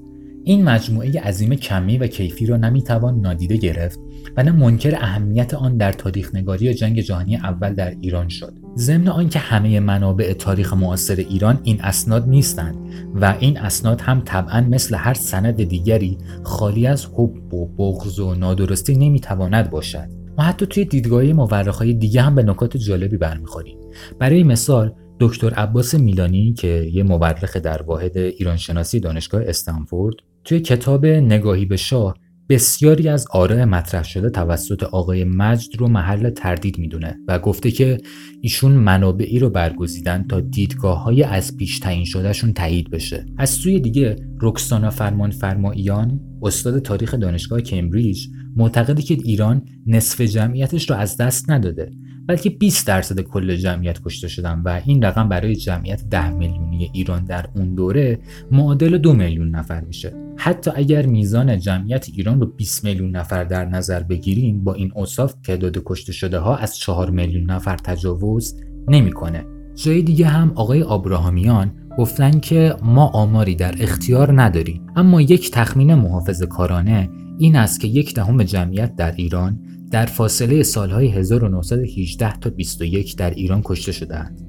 این 0.44 0.64
مجموعه 0.64 1.20
عظیم 1.20 1.54
کمی 1.54 1.98
و 1.98 2.06
کیفی 2.06 2.46
را 2.46 2.56
نمی‌توان 2.56 3.20
نادیده 3.20 3.56
گرفت 3.56 3.98
و 4.36 4.42
نه 4.42 4.52
منکر 4.52 4.94
اهمیت 4.94 5.54
آن 5.54 5.76
در 5.76 5.92
تاریخ 5.92 6.34
نگاری 6.34 6.74
جنگ 6.74 7.00
جهانی 7.00 7.36
اول 7.36 7.74
در 7.74 7.94
ایران 8.00 8.28
شد. 8.28 8.52
ضمن 8.76 9.08
آنکه 9.08 9.38
همه 9.38 9.80
منابع 9.80 10.32
تاریخ 10.32 10.74
معاصر 10.74 11.14
ایران 11.14 11.60
این 11.62 11.80
اسناد 11.80 12.28
نیستند 12.28 12.76
و 13.14 13.34
این 13.40 13.58
اسناد 13.58 14.00
هم 14.00 14.22
طبعا 14.24 14.60
مثل 14.60 14.94
هر 14.94 15.14
سند 15.14 15.62
دیگری 15.64 16.18
خالی 16.42 16.86
از 16.86 17.06
حب 17.06 17.54
و 17.54 17.66
بغض 17.66 18.18
و 18.18 18.34
نادرستی 18.34 18.96
نمی‌تواند 18.96 19.70
باشد. 19.70 20.08
ما 20.38 20.44
حتی 20.44 20.66
توی 20.66 20.84
دیدگاه 20.84 21.24
مورخهای 21.24 21.94
دیگه 21.94 22.22
هم 22.22 22.34
به 22.34 22.42
نکات 22.42 22.76
جالبی 22.76 23.16
برمیخوریم. 23.16 23.76
برای 24.18 24.42
مثال 24.42 24.92
دکتر 25.20 25.54
عباس 25.54 25.94
میلانی 25.94 26.52
که 26.52 26.90
یه 26.92 27.02
مورخ 27.02 27.56
در 27.56 27.82
واحد 27.82 28.18
ایرانشناسی 28.18 29.00
دانشگاه 29.00 29.42
استنفورد 29.46 30.16
توی 30.44 30.60
کتاب 30.60 31.06
نگاهی 31.06 31.64
به 31.64 31.76
شاه 31.76 32.14
بسیاری 32.48 33.08
از 33.08 33.26
آراء 33.30 33.64
مطرح 33.64 34.04
شده 34.04 34.30
توسط 34.30 34.82
آقای 34.82 35.24
مجد 35.24 35.76
رو 35.76 35.88
محل 35.88 36.30
تردید 36.30 36.78
می‌دونه 36.78 37.16
و 37.28 37.38
گفته 37.38 37.70
که 37.70 37.98
ایشون 38.40 38.72
منابعی 38.72 39.38
رو 39.38 39.50
برگزیدن 39.50 40.26
تا 40.28 40.40
دیدگاه 40.40 41.02
های 41.02 41.22
از 41.22 41.56
پیش 41.56 41.78
تعیین 41.78 42.04
شدهشون 42.04 42.52
تایید 42.52 42.90
بشه. 42.90 43.26
از 43.38 43.50
سوی 43.50 43.80
دیگه 43.80 44.16
رکسانا 44.40 44.90
فرمان 44.90 45.30
فرماییان 45.30 46.20
استاد 46.46 46.78
تاریخ 46.78 47.14
دانشگاه 47.14 47.60
کمبریج 47.60 48.26
معتقده 48.56 49.02
که 49.02 49.14
ایران 49.24 49.62
نصف 49.86 50.20
جمعیتش 50.20 50.90
رو 50.90 50.96
از 50.96 51.16
دست 51.16 51.50
نداده 51.50 51.92
بلکه 52.26 52.50
20 52.50 52.86
درصد 52.86 53.20
کل 53.20 53.56
جمعیت 53.56 54.02
کشته 54.02 54.28
شدن 54.28 54.62
و 54.64 54.80
این 54.84 55.02
رقم 55.02 55.28
برای 55.28 55.56
جمعیت 55.56 56.04
10 56.10 56.30
میلیونی 56.30 56.90
ایران 56.92 57.24
در 57.24 57.48
اون 57.56 57.74
دوره 57.74 58.18
معادل 58.50 58.98
دو 58.98 59.12
میلیون 59.12 59.50
نفر 59.50 59.80
میشه. 59.80 60.12
حتی 60.36 60.70
اگر 60.74 61.06
میزان 61.06 61.58
جمعیت 61.58 62.08
ایران 62.14 62.40
رو 62.40 62.46
20 62.46 62.84
میلیون 62.84 63.16
نفر 63.16 63.44
در 63.44 63.64
نظر 63.64 64.02
بگیریم 64.02 64.64
با 64.64 64.74
این 64.74 64.92
اوصاف 64.94 65.34
تعداد 65.44 65.82
کشته 65.84 66.12
شده 66.12 66.38
ها 66.38 66.56
از 66.56 66.76
4 66.76 67.10
میلیون 67.10 67.50
نفر 67.50 67.76
تجاوز 67.76 68.60
نمی‌کنه. 68.88 69.44
جای 69.74 70.02
دیگه 70.02 70.26
هم 70.26 70.52
آقای 70.54 70.82
آبراهامیان 70.82 71.72
گفتن 71.98 72.40
که 72.40 72.74
ما 72.82 73.06
آماری 73.06 73.54
در 73.54 73.74
اختیار 73.80 74.42
نداریم. 74.42 74.86
اما 74.96 75.20
یک 75.20 75.50
تخمین 75.50 75.94
محافظ 75.94 76.42
کارانه 76.42 77.10
این 77.38 77.56
است 77.56 77.80
که 77.80 77.88
یک 77.88 78.14
دهم 78.14 78.42
جمعیت 78.42 78.96
در 78.96 79.12
ایران 79.12 79.60
در 79.90 80.06
فاصله 80.06 80.62
سالهای 80.62 81.08
1918 81.08 82.32
تا 82.32 82.50
21 82.50 83.16
در 83.16 83.30
ایران 83.30 83.62
کشته 83.64 83.92
شدهاند. 83.92 84.40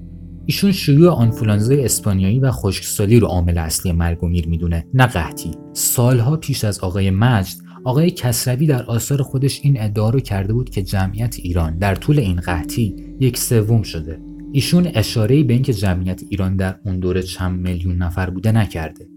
ایشون 0.45 0.71
شیوع 0.71 1.09
آنفولانزای 1.09 1.85
اسپانیایی 1.85 2.39
و 2.39 2.51
خشکسالی 2.51 3.19
رو 3.19 3.27
عامل 3.27 3.57
اصلی 3.57 3.91
مرگ 3.91 4.23
و 4.23 4.27
میر 4.27 4.47
می‌دونه 4.47 4.85
نه 4.93 5.05
قحطی. 5.05 5.51
سالها 5.73 6.37
پیش 6.37 6.63
از 6.63 6.79
آقای 6.79 7.09
مجد 7.09 7.55
آقای 7.83 8.11
کسروی 8.11 8.67
در 8.67 8.83
آثار 8.83 9.21
خودش 9.21 9.59
این 9.63 9.81
ادعا 9.81 10.09
رو 10.09 10.19
کرده 10.19 10.53
بود 10.53 10.69
که 10.69 10.83
جمعیت 10.83 11.35
ایران 11.39 11.77
در 11.77 11.95
طول 11.95 12.19
این 12.19 12.35
قحطی 12.35 12.95
یک 13.19 13.37
سوم 13.37 13.81
شده. 13.81 14.26
ایشون 14.51 14.87
اشاره 14.93 15.43
به 15.43 15.53
اینکه 15.53 15.73
جمعیت 15.73 16.23
ایران 16.29 16.55
در 16.55 16.75
اون 16.85 16.99
دوره 16.99 17.21
چند 17.21 17.59
میلیون 17.59 17.95
نفر 17.95 18.29
بوده 18.29 18.51
نکرده. 18.51 19.07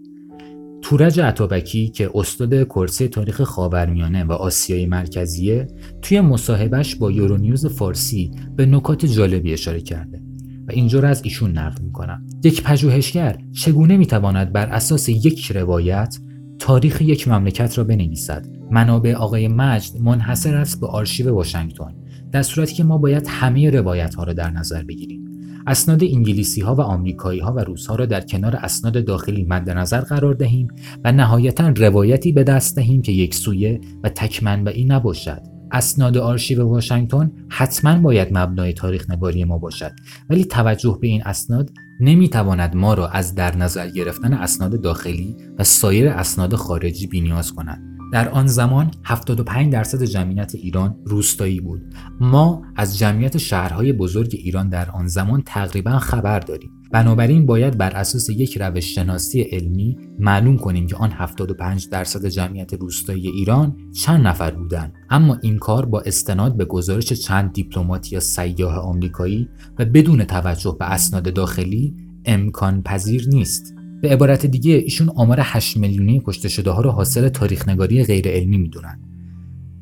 تورج 0.81 1.19
عطابکی 1.19 1.89
که 1.89 2.11
استاد 2.13 2.63
کرسی 2.63 3.07
تاریخ 3.07 3.41
خاورمیانه 3.41 4.23
و 4.23 4.31
آسیای 4.31 4.85
مرکزیه 4.85 5.67
توی 6.01 6.21
مصاحبهش 6.21 6.95
با 6.95 7.11
یورونیوز 7.11 7.65
فارسی 7.65 8.31
به 8.55 8.65
نکات 8.65 9.05
جالبی 9.05 9.53
اشاره 9.53 9.81
کرده 9.81 10.21
و 10.67 10.71
اینجا 10.71 11.01
از 11.01 11.21
ایشون 11.23 11.51
نقل 11.51 11.83
می‌کنم. 11.83 12.25
یک 12.43 12.63
پژوهشگر 12.63 13.37
چگونه 13.51 13.97
می‌تواند 13.97 14.53
بر 14.53 14.65
اساس 14.65 15.09
یک 15.09 15.51
روایت 15.51 16.17
تاریخ 16.59 17.01
یک 17.01 17.27
مملکت 17.27 17.77
را 17.77 17.83
بنویسد؟ 17.83 18.47
منابع 18.71 19.13
آقای 19.13 19.47
مجد 19.47 19.97
منحصر 20.01 20.55
است 20.55 20.81
به 20.81 20.87
آرشیو 20.87 21.33
واشنگتن 21.33 21.95
در 22.31 22.41
صورتی 22.41 22.73
که 22.73 22.83
ما 22.83 22.97
باید 22.97 23.27
همه 23.27 23.69
روایت 23.69 24.15
ها 24.15 24.23
را 24.23 24.33
در 24.33 24.49
نظر 24.49 24.83
بگیریم. 24.83 25.20
اسناد 25.67 26.03
انگلیسی 26.03 26.61
ها 26.61 26.75
و 26.75 26.81
آمریکایی 26.81 27.39
ها 27.39 27.53
و 27.53 27.59
روس 27.59 27.87
ها 27.87 27.95
را 27.95 28.05
در 28.05 28.21
کنار 28.21 28.55
اسناد 28.55 29.05
داخلی 29.05 29.45
مد 29.49 29.69
نظر 29.69 30.01
قرار 30.01 30.33
دهیم 30.33 30.67
و 31.03 31.11
نهایتا 31.11 31.69
روایتی 31.69 32.31
به 32.31 32.43
دست 32.43 32.75
دهیم 32.75 33.01
که 33.01 33.11
یک 33.11 33.35
سویه 33.35 33.81
و 34.03 34.09
تک 34.09 34.43
منبعی 34.43 34.85
نباشد. 34.85 35.41
اسناد 35.71 36.17
آرشیو 36.17 36.67
واشنگتن 36.67 37.31
حتما 37.49 37.99
باید 37.99 38.37
مبنای 38.37 38.73
تاریخ 38.73 39.09
نگاری 39.09 39.43
ما 39.43 39.57
باشد 39.57 39.91
ولی 40.29 40.45
توجه 40.45 40.97
به 41.01 41.07
این 41.07 41.23
اسناد 41.23 41.69
نمی‌تواند 41.99 42.75
ما 42.75 42.93
را 42.93 43.07
از 43.07 43.35
در 43.35 43.57
نظر 43.57 43.89
گرفتن 43.89 44.33
اسناد 44.33 44.81
داخلی 44.81 45.35
و 45.59 45.63
سایر 45.63 46.09
اسناد 46.09 46.55
خارجی 46.55 47.07
بینیاز 47.07 47.51
کند. 47.51 47.90
در 48.11 48.29
آن 48.29 48.47
زمان 48.47 48.91
75 49.03 49.73
درصد 49.73 50.03
جمعیت 50.03 50.55
ایران 50.55 50.95
روستایی 51.05 51.59
بود. 51.59 51.81
ما 52.19 52.61
از 52.75 52.97
جمعیت 52.97 53.37
شهرهای 53.37 53.93
بزرگ 53.93 54.31
ایران 54.33 54.69
در 54.69 54.91
آن 54.91 55.07
زمان 55.07 55.43
تقریبا 55.45 55.99
خبر 55.99 56.39
داریم. 56.39 56.71
بنابراین 56.91 57.45
باید 57.45 57.77
بر 57.77 57.89
اساس 57.89 58.29
یک 58.29 58.57
روش 58.57 58.95
شناسی 58.95 59.41
علمی 59.41 59.97
معلوم 60.19 60.57
کنیم 60.57 60.87
که 60.87 60.95
آن 60.95 61.11
75 61.11 61.89
درصد 61.89 62.25
جمعیت 62.25 62.73
روستایی 62.73 63.27
ایران 63.27 63.77
چند 64.03 64.27
نفر 64.27 64.51
بودند 64.51 64.93
اما 65.09 65.37
این 65.41 65.57
کار 65.57 65.85
با 65.85 66.01
استناد 66.01 66.57
به 66.57 66.65
گزارش 66.65 67.13
چند 67.13 67.53
دیپلمات 67.53 68.13
یا 68.13 68.19
سیاه 68.19 68.75
آمریکایی 68.75 69.49
و 69.79 69.85
بدون 69.85 70.23
توجه 70.23 70.75
به 70.79 70.91
اسناد 70.91 71.33
داخلی 71.33 71.95
امکان 72.25 72.83
پذیر 72.83 73.27
نیست 73.29 73.73
به 74.01 74.09
عبارت 74.09 74.45
دیگه 74.45 74.73
ایشون 74.73 75.09
آمار 75.09 75.39
8 75.41 75.77
میلیونی 75.77 76.21
کشته 76.25 76.49
شده 76.49 76.71
ها 76.71 76.81
رو 76.81 76.91
حاصل 76.91 77.29
تاریخ 77.29 77.69
نگاری 77.69 78.03
غیر 78.03 78.27
علمی 78.27 78.57
می‌دونن. 78.57 78.99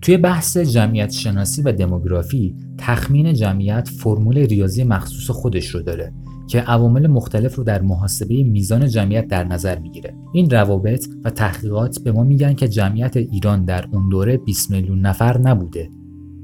توی 0.02 0.18
بحث 0.18 0.58
جمعیت 0.58 1.12
شناسی 1.12 1.62
و 1.62 1.72
دموگرافی 1.72 2.56
تخمین 2.78 3.34
جمعیت 3.34 3.88
فرمول 3.88 4.38
ریاضی 4.38 4.84
مخصوص 4.84 5.30
خودش 5.30 5.68
رو 5.68 5.82
داره 5.82 6.14
که 6.48 6.62
عوامل 6.62 7.08
مختلف 7.08 7.56
رو 7.56 7.64
در 7.64 7.82
محاسبه 7.82 8.44
میزان 8.44 8.88
جمعیت 8.88 9.28
در 9.28 9.44
نظر 9.44 9.80
می‌گیره. 9.80 10.16
این 10.34 10.50
روابط 10.50 11.06
و 11.24 11.30
تحقیقات 11.30 12.00
به 12.04 12.12
ما 12.12 12.24
میگن 12.24 12.54
که 12.54 12.68
جمعیت 12.68 13.18
ایران 13.18 13.66
در 13.66 13.86
اون 13.92 14.10
دوره 14.10 14.38
20 14.38 14.72
میلیون 14.72 15.00
نفر 15.00 15.38
نبوده. 15.38 15.90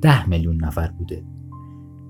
10 0.02 0.30
میلیون 0.30 0.64
نفر 0.64 0.88
بوده. 0.88 1.24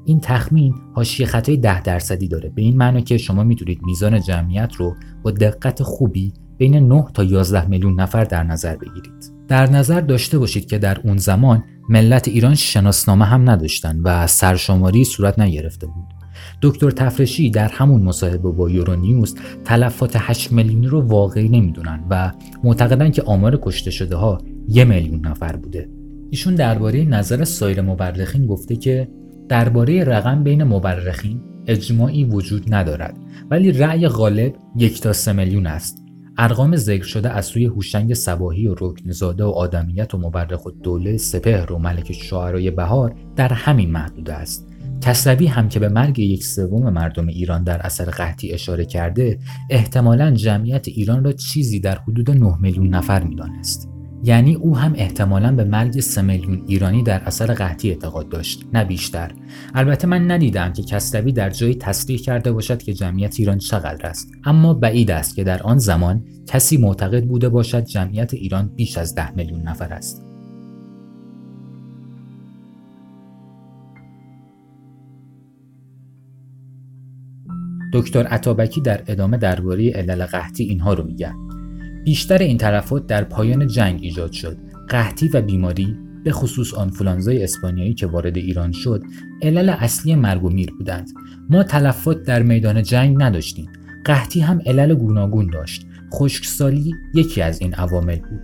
این 0.06 0.20
تخمین 0.20 0.74
حاشیه 0.94 1.26
خطای 1.26 1.58
10 1.58 1.82
درصدی 1.82 2.28
داره. 2.28 2.50
به 2.50 2.62
این 2.62 2.78
معنی 2.78 3.02
که 3.02 3.18
شما 3.18 3.44
می‌تونید 3.44 3.80
میزان 3.84 4.22
جمعیت 4.22 4.76
رو 4.76 4.96
با 5.24 5.32
دقت 5.32 5.84
خوبی 5.84 6.34
بین 6.58 6.76
9 6.76 7.06
تا 7.14 7.24
11 7.24 7.68
میلیون 7.68 8.00
نفر 8.00 8.24
در 8.24 8.44
نظر 8.44 8.76
بگیرید. 8.76 9.32
در 9.48 9.70
نظر 9.70 10.02
داشته 10.02 10.40
باشید 10.40 10.66
که 10.68 10.78
در 10.78 11.00
اون 11.04 11.18
زمان 11.18 11.64
ملت 11.90 12.28
ایران 12.28 12.56
شناسنامه 12.56 13.26
هم 13.26 13.50
نداشتن 13.50 14.00
و 14.04 14.28
سرشماری 14.28 15.04
صورت 15.04 15.40
نگرفته 15.40 15.88
بود. 15.88 16.06
دکتر 16.62 16.92
تفرشی 16.92 17.50
در 17.50 17.68
همون 17.68 18.02
مصاحبه 18.02 18.52
با 18.52 18.70
یورونیوز 18.70 19.36
تلفات 19.66 20.12
8 20.16 20.52
میلیونی 20.52 20.88
رو 20.88 21.02
واقعی 21.02 21.50
نمی‌دونن 21.50 22.04
و 22.10 22.32
معتقدن 22.64 23.12
که 23.12 23.22
آمار 23.22 23.60
کشته 23.62 23.92
شده 23.92 24.16
ها 24.16 24.42
یه 24.68 24.84
میلیون 24.84 25.28
نفر 25.28 25.56
بوده. 25.56 25.90
ایشون 26.30 26.56
درباره 26.56 27.06
نظر 27.06 27.44
سایر 27.44 27.82
مورخین 27.82 28.46
گفته 28.46 28.76
که 28.76 29.08
درباره 29.50 30.04
رقم 30.04 30.44
بین 30.44 30.64
مورخین 30.64 31.42
اجماعی 31.68 32.24
وجود 32.24 32.74
ندارد 32.74 33.18
ولی 33.52 33.72
رأی 33.72 34.08
غالب 34.08 34.54
یک 34.78 35.02
تا 35.02 35.14
سه 35.14 35.34
میلیون 35.34 35.68
است. 35.68 36.02
ارقام 36.38 36.76
ذکر 36.76 37.04
شده 37.04 37.30
از 37.30 37.46
سوی 37.46 37.66
هوشنگ 37.66 38.14
سباهی 38.14 38.68
و 38.68 38.76
رکنزاده 38.82 39.44
و 39.44 39.50
آدمیت 39.50 40.14
و 40.14 40.18
مورخ 40.18 40.66
و 40.66 40.72
دوله 40.72 41.18
سپهر 41.18 41.74
و 41.74 41.80
ملک 41.80 42.12
شعرای 42.12 42.72
بهار 42.72 43.16
در 43.36 43.54
همین 43.54 43.92
محدوده 43.92 44.34
است. 44.34 44.68
کسروی 45.02 45.48
هم 45.48 45.70
که 45.70 45.80
به 45.80 45.90
مرگ 45.90 46.20
یک 46.20 46.44
سوم 46.44 46.90
مردم 46.90 47.28
ایران 47.28 47.64
در 47.64 47.82
اثر 47.82 48.06
قحطی 48.06 48.52
اشاره 48.52 48.86
کرده 48.86 49.40
احتمالا 49.70 50.32
جمعیت 50.32 50.88
ایران 50.88 51.24
را 51.24 51.32
چیزی 51.32 51.80
در 51.80 51.96
حدود 51.96 52.32
9 52.32 52.56
میلیون 52.62 52.88
نفر 52.88 53.24
می‌دانست. 53.24 53.95
یعنی 54.24 54.56
او 54.56 54.78
هم 54.78 54.94
احتمالا 54.96 55.56
به 55.56 55.64
مرگ 55.64 56.00
سه 56.00 56.22
میلیون 56.22 56.64
ایرانی 56.68 57.04
در 57.04 57.24
اثر 57.24 57.54
قحطی 57.54 57.90
اعتقاد 57.90 58.30
داشت 58.30 58.66
نه 58.74 58.84
بیشتر. 58.84 59.32
البته 59.74 60.08
من 60.08 60.32
ندیدم 60.32 60.74
که 60.74 60.84
کسروی 60.84 61.32
در 61.32 61.50
جایی 61.50 61.76
تصریح 61.76 62.20
کرده 62.20 62.52
باشد 62.52 62.84
که 62.84 62.94
جمعیت 62.94 63.40
ایران 63.40 63.58
چقدر 63.58 64.08
است. 64.08 64.32
اما 64.44 64.74
بعید 64.74 65.12
است 65.12 65.36
که 65.36 65.44
در 65.44 65.64
آن 65.64 65.78
زمان 65.78 66.24
کسی 66.48 66.78
معتقد 66.78 67.26
بوده 67.26 67.50
باشد 67.50 67.86
جمعیت 67.86 68.34
ایران 68.34 68.68
بیش 68.76 68.98
از 68.98 69.16
ده 69.16 69.32
میلیون 69.32 69.62
نفر 69.62 69.94
است. 69.94 70.22
دکتر 77.94 78.28
عطابکی 78.28 78.82
در 78.82 79.04
ادامه 79.08 79.38
درباره 79.38 79.90
علل 79.90 80.26
قحطی 80.26 80.64
اینها 80.64 80.94
رو 80.94 81.04
میگه. 81.04 81.34
بیشتر 82.06 82.38
این 82.38 82.58
تلفات 82.58 83.08
در 83.08 83.24
پایان 83.24 83.68
جنگ 83.68 84.00
ایجاد 84.02 84.32
شد. 84.32 84.58
قحطی 84.90 85.28
و 85.28 85.42
بیماری 85.42 85.98
به 86.24 86.32
خصوص 86.32 86.74
آنفولانزای 86.74 87.44
اسپانیایی 87.44 87.94
که 87.94 88.08
وارد 88.08 88.38
ایران 88.38 88.72
شد 88.72 89.04
علل 89.42 89.70
اصلی 89.70 90.16
مرگ 90.16 90.44
و 90.44 90.50
میر 90.50 90.72
بودند. 90.78 91.10
ما 91.50 91.64
تلفات 91.64 92.24
در 92.24 92.44
میدان 92.44 92.84
جنگ 92.84 93.24
نداشتیم. 93.24 93.70
قحطی 94.06 94.40
هم 94.40 94.62
علل 94.66 94.96
گوناگون 94.96 95.50
داشت. 95.54 95.86
خشکسالی 96.14 96.96
یکی 97.14 97.42
از 97.42 97.62
این 97.62 97.74
عوامل 97.74 98.20
بود. 98.20 98.42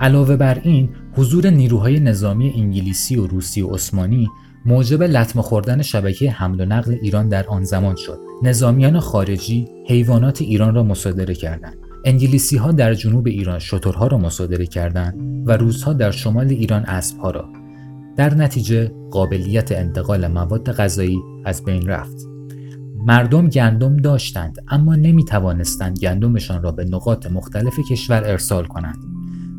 علاوه 0.00 0.36
بر 0.36 0.60
این 0.62 0.88
حضور 1.12 1.50
نیروهای 1.50 2.00
نظامی 2.00 2.52
انگلیسی 2.56 3.16
و 3.16 3.26
روسی 3.26 3.62
و 3.62 3.68
عثمانی 3.68 4.28
موجب 4.64 5.02
لطمه 5.02 5.42
خوردن 5.42 5.82
شبکه 5.82 6.30
حمل 6.30 6.60
و 6.60 6.64
نقل 6.64 6.96
ایران 7.02 7.28
در 7.28 7.46
آن 7.46 7.64
زمان 7.64 7.96
شد. 7.96 8.18
نظامیان 8.42 9.00
خارجی 9.00 9.68
حیوانات 9.86 10.42
ایران 10.42 10.74
را 10.74 10.82
مصادره 10.82 11.34
کردند. 11.34 11.85
انگلیسی 12.06 12.56
ها 12.56 12.72
در 12.72 12.94
جنوب 12.94 13.26
ایران 13.26 13.58
شترها 13.58 14.06
را 14.06 14.18
مصادره 14.18 14.66
کردند 14.66 15.42
و 15.48 15.52
روزها 15.56 15.92
در 15.92 16.10
شمال 16.10 16.48
ایران 16.48 16.84
اسبها 16.84 17.30
را. 17.30 17.48
در 18.16 18.34
نتیجه 18.34 18.92
قابلیت 19.10 19.72
انتقال 19.72 20.26
مواد 20.26 20.72
غذایی 20.72 21.18
از 21.44 21.64
بین 21.64 21.86
رفت. 21.86 22.16
مردم 23.06 23.48
گندم 23.48 23.96
داشتند 23.96 24.64
اما 24.68 24.94
نمی 24.96 25.24
توانستند 25.24 25.98
گندمشان 25.98 26.62
را 26.62 26.72
به 26.72 26.84
نقاط 26.84 27.26
مختلف 27.26 27.74
کشور 27.90 28.24
ارسال 28.24 28.64
کنند. 28.64 28.98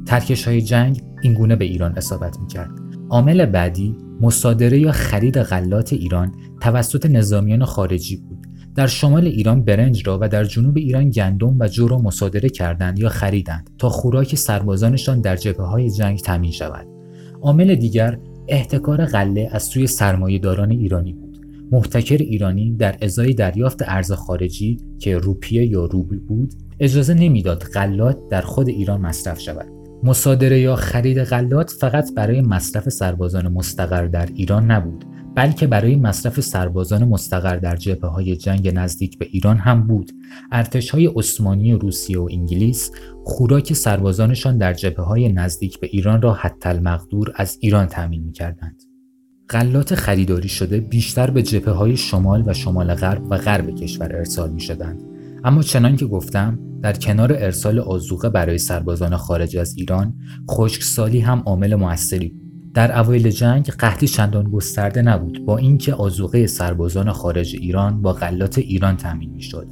ترکش 0.06 0.48
های 0.48 0.62
جنگ 0.62 1.02
اینگونه 1.22 1.56
به 1.56 1.66
ایران 1.66 1.98
اصابت 1.98 2.40
می 2.40 2.48
کرد 2.48 2.72
عامل 3.10 3.46
بعدی 3.46 3.96
مصادره 4.22 4.80
یا 4.80 4.92
خرید 4.92 5.38
غلات 5.38 5.94
ایران 5.94 6.32
توسط 6.62 7.06
نظامیان 7.06 7.66
خارجی 7.66 8.18
بود. 8.18 8.47
در 8.78 8.88
شمال 8.88 9.28
ایران 9.28 9.63
برنج 9.63 10.08
را 10.08 10.20
و 10.22 10.30
در 10.30 10.44
جنوب 10.44 10.78
ایران 10.78 11.10
گندم 11.10 11.56
و 11.60 11.68
جو 11.68 11.88
را 11.88 11.98
مصادره 11.98 12.50
کردند 12.50 13.00
یا 13.00 13.10
خریدند 13.10 13.70
تا 13.78 13.90
خوراک 13.90 14.36
سربازانشان 14.36 15.22
در 15.22 15.36
جبهه 15.36 15.66
های 15.66 15.92
جنگ 15.92 16.20
تامین 16.20 16.52
شود. 16.52 16.88
عامل 17.42 17.76
دیگر 17.76 18.20
احتکار 18.48 19.06
غله 19.06 19.50
از 19.52 19.63
سوی 19.63 19.88
سرمایهداران 19.88 20.72
ایرانی 20.72 21.13
بود. 21.13 21.38
محتکر 21.72 22.18
ایرانی 22.18 22.76
در 22.76 22.96
ازای 23.02 23.34
دریافت 23.34 23.82
ارز 23.86 24.12
خارجی 24.12 24.78
که 25.00 25.18
روپیه 25.18 25.66
یا 25.66 25.86
روبل 25.86 26.20
بود 26.20 26.54
اجازه 26.80 27.13
نمی‌داد 27.13 27.63
غلات 27.63 28.18
در 28.30 28.42
خود 28.42 28.70
ایران 28.70 29.02
مصرف 29.02 29.40
شود. 29.40 29.68
مصادره 30.04 30.60
یا 30.60 30.76
خرید 30.76 31.24
غلات 31.24 31.72
فقط 31.72 32.13
برای 32.16 32.42
مصرف 32.42 32.90
سربازان 32.90 33.48
مستقر 33.48 34.06
در 34.06 34.30
ایران 34.36 34.72
نبود 34.72 35.06
بلکه 35.38 35.67
برای 35.67 35.95
مصرف 35.95 36.39
سربازان 36.39 37.04
مستقر 37.04 37.56
در 37.56 37.76
جبهه 37.76 38.10
های 38.10 38.36
جنگ 38.36 38.71
نزدیک 38.73 39.17
به 39.17 39.28
ایران 39.32 39.58
هم 39.58 39.88
بود 39.88 40.12
ارتش 40.52 40.89
های 40.89 41.08
عثمانی 41.15 41.73
روسیه 41.73 42.19
و 42.19 42.28
انگلیس 42.32 42.91
خوراک 43.23 43.73
سربازانشان 43.73 44.58
در 44.58 44.73
جبهه 44.73 45.06
های 45.06 45.34
نزدیک 45.34 45.80
به 45.80 45.88
ایران 45.88 46.21
را 46.21 46.34
حتی 46.34 46.69
المقدور 46.69 47.34
از 47.36 47.58
ایران 47.62 47.86
تأمین 47.86 48.23
می 48.23 48.32
کردند. 48.32 48.84
غلات 49.50 49.95
خریداری 49.95 50.50
شده 50.50 50.80
بیشتر 50.80 51.30
به 51.30 51.43
جبهه 51.43 51.73
های 51.73 51.97
شمال 51.97 52.43
و 52.45 52.54
شمال 52.54 52.95
غرب 52.95 53.32
و 53.32 53.38
غرب 53.38 53.76
کشور 53.76 54.15
ارسال 54.15 54.52
می 54.52 54.62
شدند. 54.62 55.04
اما 55.43 55.62
چنان 55.62 55.95
که 55.95 56.06
گفتم 56.06 56.60
در 56.82 56.93
کنار 56.93 57.34
ارسال 57.34 57.80
آزوقه 57.80 58.30
برای 58.30 58.58
سربازان 58.58 59.17
خارج 59.17 59.58
از 59.58 59.78
ایران 59.78 60.15
خشکسالی 60.50 61.19
هم 61.19 61.43
عامل 61.45 61.76
موثری 61.76 62.30
بود 62.30 62.47
در 62.78 63.00
اوایل 63.00 63.30
جنگ 63.30 63.66
قحطی 63.66 64.08
چندان 64.08 64.44
گسترده 64.44 65.02
نبود 65.02 65.46
با 65.46 65.58
اینکه 65.58 65.94
آزوقه 65.94 66.48
سربازان 66.48 67.12
خارج 67.12 67.56
ایران 67.56 68.02
با 68.02 68.13
غلات 68.13 68.58
ایران 68.58 68.98
تامین 68.98 69.30
می‌شد. 69.30 69.68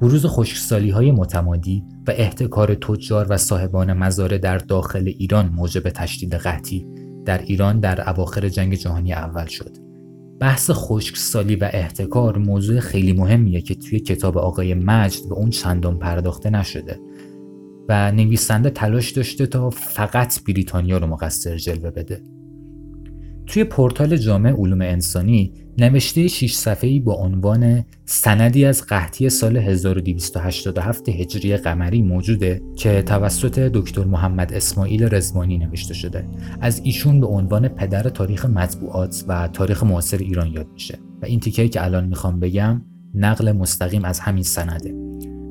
بروز 0.00 0.26
خشکسالی 0.26 0.90
های 0.90 1.12
متمادی 1.12 1.84
و 2.06 2.10
احتکار 2.16 2.74
تجار 2.74 3.26
و 3.30 3.36
صاحبان 3.36 3.92
مزارع 3.92 4.38
در 4.38 4.58
داخل 4.58 5.12
ایران 5.18 5.48
موجب 5.48 5.90
تشدید 5.90 6.34
قحطی 6.34 6.86
در 7.24 7.38
ایران 7.38 7.80
در 7.80 8.10
اواخر 8.10 8.48
جنگ 8.48 8.74
جهانی 8.74 9.12
اول 9.12 9.46
شد. 9.46 9.76
بحث 10.40 10.70
خشکسالی 10.70 11.56
و 11.56 11.70
احتکار 11.72 12.38
موضوع 12.38 12.80
خیلی 12.80 13.12
مهمیه 13.12 13.60
که 13.60 13.74
توی 13.74 14.00
کتاب 14.00 14.38
آقای 14.38 14.74
مجد 14.74 15.28
به 15.28 15.34
اون 15.34 15.50
چندان 15.50 15.98
پرداخته 15.98 16.50
نشده. 16.50 17.00
و 17.88 18.12
نویسنده 18.12 18.70
تلاش 18.70 19.10
داشته 19.10 19.46
تا 19.46 19.70
فقط 19.70 20.44
بریتانیا 20.44 20.98
رو 20.98 21.06
مقصر 21.06 21.56
جلوه 21.56 21.90
بده. 21.90 22.22
توی 23.46 23.64
پورتال 23.64 24.16
جامع 24.16 24.50
علوم 24.50 24.80
انسانی 24.80 25.52
نوشته 25.78 26.28
6 26.28 26.54
صفحه‌ای 26.54 27.00
با 27.00 27.14
عنوان 27.14 27.84
سندی 28.04 28.64
از 28.64 28.82
قحطی 28.82 29.28
سال 29.28 29.56
1287 29.56 31.08
هجری 31.08 31.56
قمری 31.56 32.02
موجوده 32.02 32.62
که 32.76 33.02
توسط 33.02 33.58
دکتر 33.58 34.04
محمد 34.04 34.52
اسماعیل 34.52 35.14
رزوانی 35.14 35.58
نوشته 35.58 35.94
شده. 35.94 36.28
از 36.60 36.80
ایشون 36.84 37.20
به 37.20 37.26
عنوان 37.26 37.68
پدر 37.68 38.02
تاریخ 38.02 38.46
مطبوعات 38.46 39.24
و 39.28 39.48
تاریخ 39.48 39.84
معاصر 39.84 40.18
ایران 40.18 40.52
یاد 40.52 40.66
میشه. 40.72 40.98
و 41.22 41.26
این 41.26 41.40
تیکه 41.40 41.68
که 41.68 41.84
الان 41.84 42.06
می‌خوام 42.06 42.40
بگم 42.40 42.82
نقل 43.14 43.52
مستقیم 43.52 44.04
از 44.04 44.20
همین 44.20 44.42
سنده. 44.42 44.94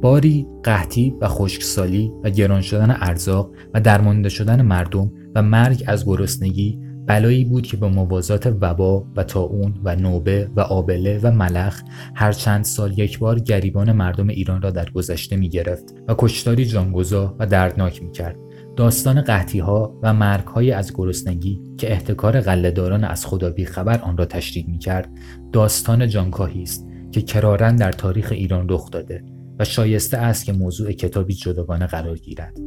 باری 0.02 0.48
قحطی 0.64 1.16
و 1.22 1.28
خشکسالی 1.28 2.12
و 2.24 2.30
گران 2.30 2.62
شدن 2.62 2.98
ارزاق 3.00 3.52
و 3.74 3.82
درمانده 3.82 4.30
شدن 4.30 4.62
مردم 4.62 5.12
و 5.36 5.42
مرگ 5.42 5.84
از 5.88 6.06
گرسنگی 6.06 6.80
بلایی 7.06 7.46
بود 7.46 7.68
که 7.68 7.78
به 7.78 7.88
موازات 7.88 8.56
وبا 8.62 9.06
و 9.16 9.24
تاون 9.24 9.74
و 9.84 9.96
نوبه 9.96 10.50
و 10.56 10.62
آبله 10.62 11.20
و 11.24 11.32
ملخ 11.32 11.82
هر 12.16 12.32
چند 12.32 12.64
سال 12.64 13.00
یک 13.00 13.20
بار 13.20 13.40
گریبان 13.40 13.92
مردم 13.92 14.28
ایران 14.28 14.62
را 14.62 14.72
در 14.72 14.90
گذشته 14.90 15.36
می 15.36 15.50
گرفت 15.50 15.96
و 16.08 16.16
کشتاری 16.18 16.66
جانگزا 16.66 17.36
و 17.40 17.46
دردناک 17.46 18.04
می 18.04 18.12
کرد. 18.12 18.36
داستان 18.76 19.22
قحطی 19.22 19.60
ها 19.60 20.00
و 20.04 20.14
مرگ 20.14 20.48
های 20.48 20.72
از 20.72 20.94
گرسنگی 20.94 21.62
که 21.78 21.92
احتکار 21.92 22.42
غلهداران 22.42 23.04
از 23.04 23.26
خدا 23.26 23.50
بی 23.50 23.66
خبر 23.66 24.00
آن 24.02 24.18
را 24.18 24.26
تشریح 24.26 24.70
می 24.70 24.78
کرد 24.78 25.10
داستان 25.52 26.08
جانکاهی 26.08 26.64
است 26.64 26.88
که 27.12 27.22
کرارن 27.22 27.76
در 27.76 27.92
تاریخ 27.92 28.32
ایران 28.32 28.70
رخ 28.70 28.92
داده 28.92 29.24
و 29.62 29.64
شایسته 29.64 30.18
است 30.18 30.46
که 30.46 30.54
موضوع 30.54 30.92
کتابی 30.92 31.34
جداگانه 31.34 31.88
قرار 31.88 32.18
گیرد. 32.18 32.58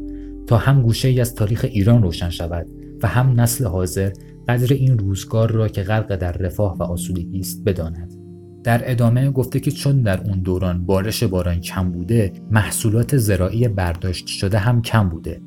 تا 0.46 0.57
هم 0.57 0.83
گوشه 0.83 1.09
ای 1.09 1.20
از 1.20 1.35
تاریخ 1.35 1.66
ایران 1.70 2.02
روشن 2.02 2.30
شود 2.30 2.66
و 3.02 3.07
هم 3.07 3.40
نسل 3.40 3.64
حاضر 3.64 4.12
قدر 4.48 4.74
این 4.74 4.98
روزگار 4.98 5.50
را 5.50 5.68
که 5.68 5.83
غرق 5.83 6.16
در 6.16 6.33
رفاه 6.33 6.76
و 6.78 6.83
آسودگی 6.83 7.38
است 7.40 7.64
بداند. 7.64 8.14
در 8.64 8.90
ادامه 8.90 9.30
گفته 9.30 9.61
که 9.61 9.70
چون 9.70 10.02
در 10.02 10.20
اون 10.20 10.40
دوران 10.40 10.87
بارش 10.87 11.24
باران 11.24 11.61
کم 11.61 11.92
بوده 11.92 12.33
محصولات 12.50 13.16
زراعی 13.16 13.68
برداشت 13.68 14.26
شده 14.26 14.59
هم 14.59 14.83
کم 14.83 15.09
بوده. 15.09 15.40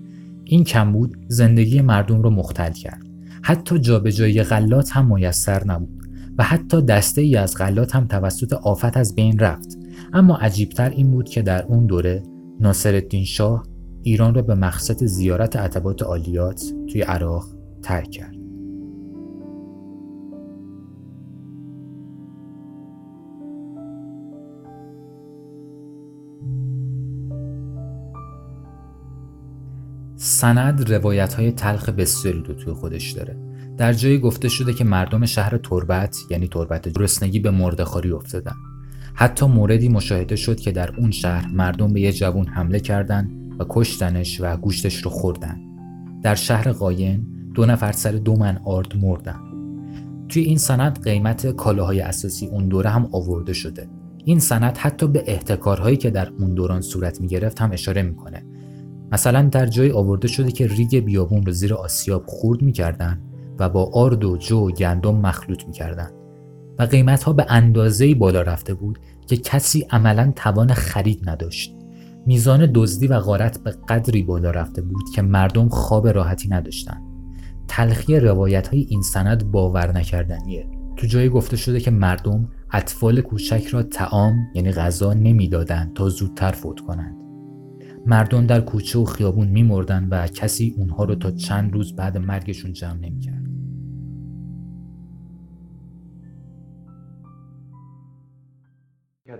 این 0.43 0.63
کمبود 0.63 1.17
زندگی 1.27 1.81
مردم 1.81 2.21
را 2.21 2.29
مختل 2.29 2.71
کرد. 2.71 3.01
حتی 3.41 3.79
جابجایی 3.79 4.43
غلات 4.43 4.91
هم 4.91 5.13
میسر 5.13 5.63
نبود 5.65 6.03
و 6.37 6.43
حتی 6.43 6.81
دسته 6.81 7.21
ای 7.21 7.35
از 7.35 7.57
غلات 7.57 7.95
هم 7.95 8.07
توسط 8.07 8.53
آفت 8.53 8.97
از 8.97 9.15
بین 9.15 9.39
رفت. 9.39 9.86
اما 10.13 10.37
عجیبتر 10.37 10.89
این 10.89 11.11
بود 11.11 11.29
که 11.29 11.41
در 11.41 11.65
اون 11.65 11.85
دوره 11.85 12.23
ناصرالدین 12.59 13.25
شاه 13.25 13.63
ایران 14.03 14.35
را 14.35 14.41
به 14.41 14.55
مقصد 14.55 15.05
زیارت 15.05 15.55
عتبات 15.55 16.03
عالیات 16.03 16.73
توی 16.91 17.01
عراق 17.01 17.45
ترک 17.83 18.11
کرد. 18.11 18.37
سند 30.15 30.93
روایت 30.93 31.33
های 31.33 31.51
تلخ 31.51 31.89
بسیاری 31.89 32.43
رو 32.43 32.53
توی 32.53 32.73
خودش 32.73 33.11
داره. 33.11 33.37
در 33.77 33.93
جایی 33.93 34.19
گفته 34.19 34.49
شده 34.49 34.73
که 34.73 34.83
مردم 34.83 35.25
شهر 35.25 35.57
تربت 35.57 36.17
یعنی 36.29 36.47
تربت 36.47 36.89
گرسنگی 36.89 37.39
به 37.39 37.51
مردخاری 37.51 38.11
افتادن. 38.11 38.55
حتی 39.19 39.45
موردی 39.45 39.89
مشاهده 39.89 40.35
شد 40.35 40.59
که 40.59 40.71
در 40.71 40.95
اون 40.97 41.11
شهر 41.11 41.51
مردم 41.51 41.93
به 41.93 42.01
یه 42.01 42.11
جوون 42.11 42.47
حمله 42.47 42.79
کردند 42.79 43.55
و 43.59 43.65
کشتنش 43.69 44.41
و 44.41 44.57
گوشتش 44.57 44.95
رو 45.03 45.11
خوردن. 45.11 45.61
در 46.23 46.35
شهر 46.35 46.71
قاین 46.71 47.27
دو 47.53 47.65
نفر 47.65 47.91
سر 47.91 48.11
دو 48.11 48.35
من 48.35 48.59
آرد 48.65 48.97
مردن. 48.97 49.39
توی 50.29 50.43
این 50.43 50.57
سند 50.57 51.03
قیمت 51.03 51.47
کالاهای 51.47 51.99
اساسی 51.99 52.47
اون 52.47 52.67
دوره 52.67 52.89
هم 52.89 53.09
آورده 53.11 53.53
شده. 53.53 53.89
این 54.25 54.39
سند 54.39 54.77
حتی 54.77 55.07
به 55.07 55.23
احتکارهایی 55.27 55.97
که 55.97 56.09
در 56.09 56.29
اون 56.39 56.53
دوران 56.53 56.81
صورت 56.81 57.21
می 57.21 57.27
گرفت 57.27 57.61
هم 57.61 57.71
اشاره 57.71 58.01
می‌کنه. 58.01 58.45
مثلا 59.11 59.41
در 59.41 59.65
جای 59.65 59.91
آورده 59.91 60.27
شده 60.27 60.51
که 60.51 60.67
ریگ 60.67 60.99
بیابون 60.99 61.45
رو 61.45 61.51
زیر 61.51 61.73
آسیاب 61.73 62.23
خورد 62.25 62.61
می‌کردن 62.61 63.21
و 63.59 63.69
با 63.69 63.91
آرد 63.93 64.23
و 64.23 64.37
جو 64.37 64.57
و 64.57 64.71
گندم 64.71 65.15
مخلوط 65.15 65.67
می‌کردن 65.67 66.09
و 66.79 66.83
قیمت 66.83 67.23
ها 67.23 67.33
به 67.33 67.45
اندازه 67.49 68.15
بالا 68.15 68.41
رفته 68.41 68.73
بود 68.73 68.99
که 69.27 69.37
کسی 69.37 69.85
عملا 69.89 70.33
توان 70.35 70.73
خرید 70.73 71.29
نداشت. 71.29 71.75
میزان 72.25 72.71
دزدی 72.73 73.07
و 73.07 73.19
غارت 73.19 73.63
به 73.63 73.73
قدری 73.89 74.23
بالا 74.23 74.51
رفته 74.51 74.81
بود 74.81 75.09
که 75.15 75.21
مردم 75.21 75.69
خواب 75.69 76.07
راحتی 76.07 76.49
نداشتند. 76.49 77.01
تلخی 77.67 78.19
روایت 78.19 78.67
های 78.67 78.79
این 78.89 79.01
سند 79.01 79.51
باور 79.51 79.97
نکردنیه. 79.97 80.69
تو 80.97 81.07
جایی 81.07 81.29
گفته 81.29 81.57
شده 81.57 81.79
که 81.79 81.91
مردم 81.91 82.49
اطفال 82.71 83.21
کوچک 83.21 83.67
را 83.67 83.83
تعام 83.83 84.35
یعنی 84.55 84.71
غذا 84.71 85.13
نمی‌دادند 85.13 85.93
تا 85.93 86.09
زودتر 86.09 86.51
فوت 86.51 86.79
کنند. 86.79 87.15
مردم 88.05 88.45
در 88.45 88.61
کوچه 88.61 88.99
و 88.99 89.05
خیابون 89.05 89.47
میمردن 89.47 90.07
و 90.11 90.27
کسی 90.27 90.73
اونها 90.77 91.03
رو 91.03 91.15
تا 91.15 91.31
چند 91.31 91.73
روز 91.73 91.95
بعد 91.95 92.17
مرگشون 92.17 92.73
جمع 92.73 92.99
نمی‌کرد. 92.99 93.46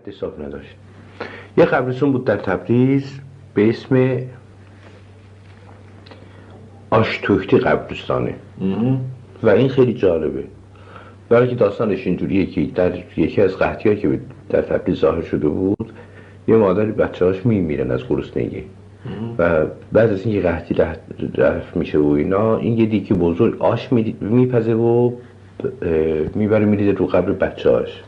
حساب 0.07 0.41
نداشت. 0.41 0.75
یه 1.57 1.65
قبرستون 1.65 2.11
بود 2.11 2.25
در 2.25 2.37
تبریز 2.37 3.19
به 3.53 3.69
اسم 3.69 4.19
آشتوکتی 6.89 7.57
قبرستانه. 7.57 8.35
و 9.43 9.49
این 9.49 9.69
خیلی 9.69 9.93
جالبه. 9.93 10.43
برای 11.29 11.47
که 11.47 11.55
داستانش 11.55 12.07
اینجوریه 12.07 12.45
که 12.45 12.63
در 12.65 12.91
یکی 13.17 13.41
از 13.41 13.57
قحطی 13.57 13.95
که 13.95 14.19
در 14.49 14.61
تبریز 14.61 14.97
ظاهر 14.97 15.21
شده 15.21 15.47
بود 15.47 15.91
یه 16.47 16.55
مادری 16.55 16.91
بچه 16.91 17.25
هاش 17.25 17.45
میمیرن 17.45 17.91
از 17.91 18.07
گرسنگی. 18.07 18.63
و 19.37 19.65
بعد 19.91 20.09
از 20.09 20.25
اینکه 20.25 20.41
قحطی 20.41 20.73
رفت 21.35 21.77
میشه 21.77 21.97
و 21.97 22.07
اینا 22.07 22.57
این 22.57 22.77
یه 22.77 22.85
دیگه 22.85 23.13
بزرگ 23.13 23.61
آش 23.61 23.93
میپزه 24.21 24.73
و 24.73 25.11
می‌بره 26.35 26.65
میریزه 26.65 26.91
رو 26.91 27.07
قبر 27.07 27.31
بچه 27.31 27.71
هاش 27.71 28.03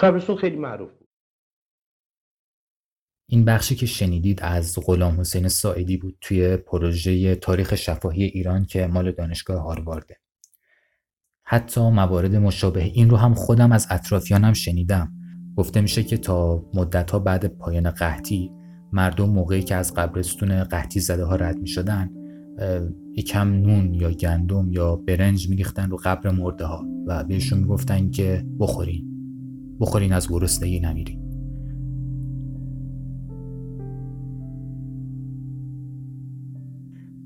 قبرستون 0.00 0.36
خیلی 0.36 0.56
معروف. 0.56 0.97
این 3.30 3.44
بخشی 3.44 3.74
که 3.74 3.86
شنیدید 3.86 4.42
از 4.42 4.78
غلام 4.86 5.20
حسین 5.20 5.48
ساعدی 5.48 5.96
بود 5.96 6.16
توی 6.20 6.56
پروژه 6.56 7.34
تاریخ 7.34 7.74
شفاهی 7.74 8.24
ایران 8.24 8.64
که 8.64 8.86
مال 8.86 9.12
دانشگاه 9.12 9.62
هاروارده. 9.62 10.16
حتی 11.42 11.80
موارد 11.80 12.36
مشابه 12.36 12.82
این 12.82 13.10
رو 13.10 13.16
هم 13.16 13.34
خودم 13.34 13.72
از 13.72 13.86
اطرافیانم 13.90 14.52
شنیدم. 14.52 15.12
گفته 15.56 15.80
میشه 15.80 16.02
که 16.02 16.16
تا 16.16 16.64
مدتها 16.74 17.18
بعد 17.18 17.46
پایان 17.46 17.90
قحطی 17.90 18.50
مردم 18.92 19.30
موقعی 19.30 19.62
که 19.62 19.74
از 19.74 19.94
قبرستون 19.94 20.64
قحطی 20.64 21.00
زده 21.00 21.24
ها 21.24 21.36
رد 21.36 21.58
می 21.58 21.68
شدن 21.68 22.10
یکم 23.16 23.48
نون 23.48 23.94
یا 23.94 24.10
گندم 24.10 24.72
یا 24.72 24.96
برنج 24.96 25.48
میریختن 25.48 25.90
رو 25.90 25.96
قبر 26.04 26.30
مرده 26.30 26.64
ها 26.64 26.84
و 27.06 27.24
بهشون 27.24 27.58
می‌گفتن 27.58 28.10
که 28.10 28.46
بخورین 28.60 29.04
بخورین 29.80 30.12
از 30.12 30.28
گرسنگی 30.28 30.80
نمیرین 30.80 31.27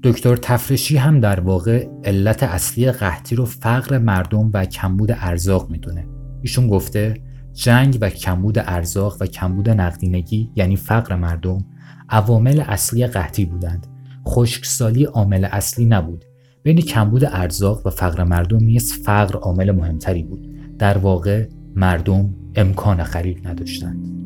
دکتر 0.03 0.37
تفرشی 0.37 0.97
هم 0.97 1.21
در 1.21 1.41
واقع 1.41 1.87
علت 2.05 2.43
اصلی 2.43 2.93
قحطی 2.93 3.37
رو 3.37 3.45
فقر 3.45 3.99
مردم 3.99 4.51
و 4.55 4.65
کمبود 4.65 5.11
ارزاق 5.13 5.71
می‌دونه. 5.71 6.07
ایشون 6.41 6.69
گفته 6.69 7.15
جنگ 7.53 7.99
و 8.01 8.11
کمبود 8.11 8.59
ارزاق 8.59 9.17
و 9.21 9.27
کمبود 9.27 9.69
نقدینگی 9.69 10.51
یعنی 10.57 10.77
فقر 10.77 11.17
مردم 11.17 11.65
عوامل 12.09 12.61
اصلی 12.61 13.07
قحطی 13.07 13.45
بودند. 13.45 13.87
خشکسالی 14.29 15.05
عامل 15.05 15.45
اصلی 15.51 15.85
نبود. 15.85 16.25
بین 16.63 16.81
کمبود 16.81 17.25
ارزاق 17.25 17.87
و 17.87 17.91
فقر 17.91 18.25
مردم 18.25 18.65
نیز 18.65 18.93
فقر 18.93 19.37
عامل 19.37 19.71
مهمتری 19.71 20.23
بود. 20.23 20.49
در 20.79 20.99
واقع 20.99 21.49
مردم 21.77 22.35
امکان 22.55 23.05
خرید 23.05 23.49
نداشتند. 23.49 24.22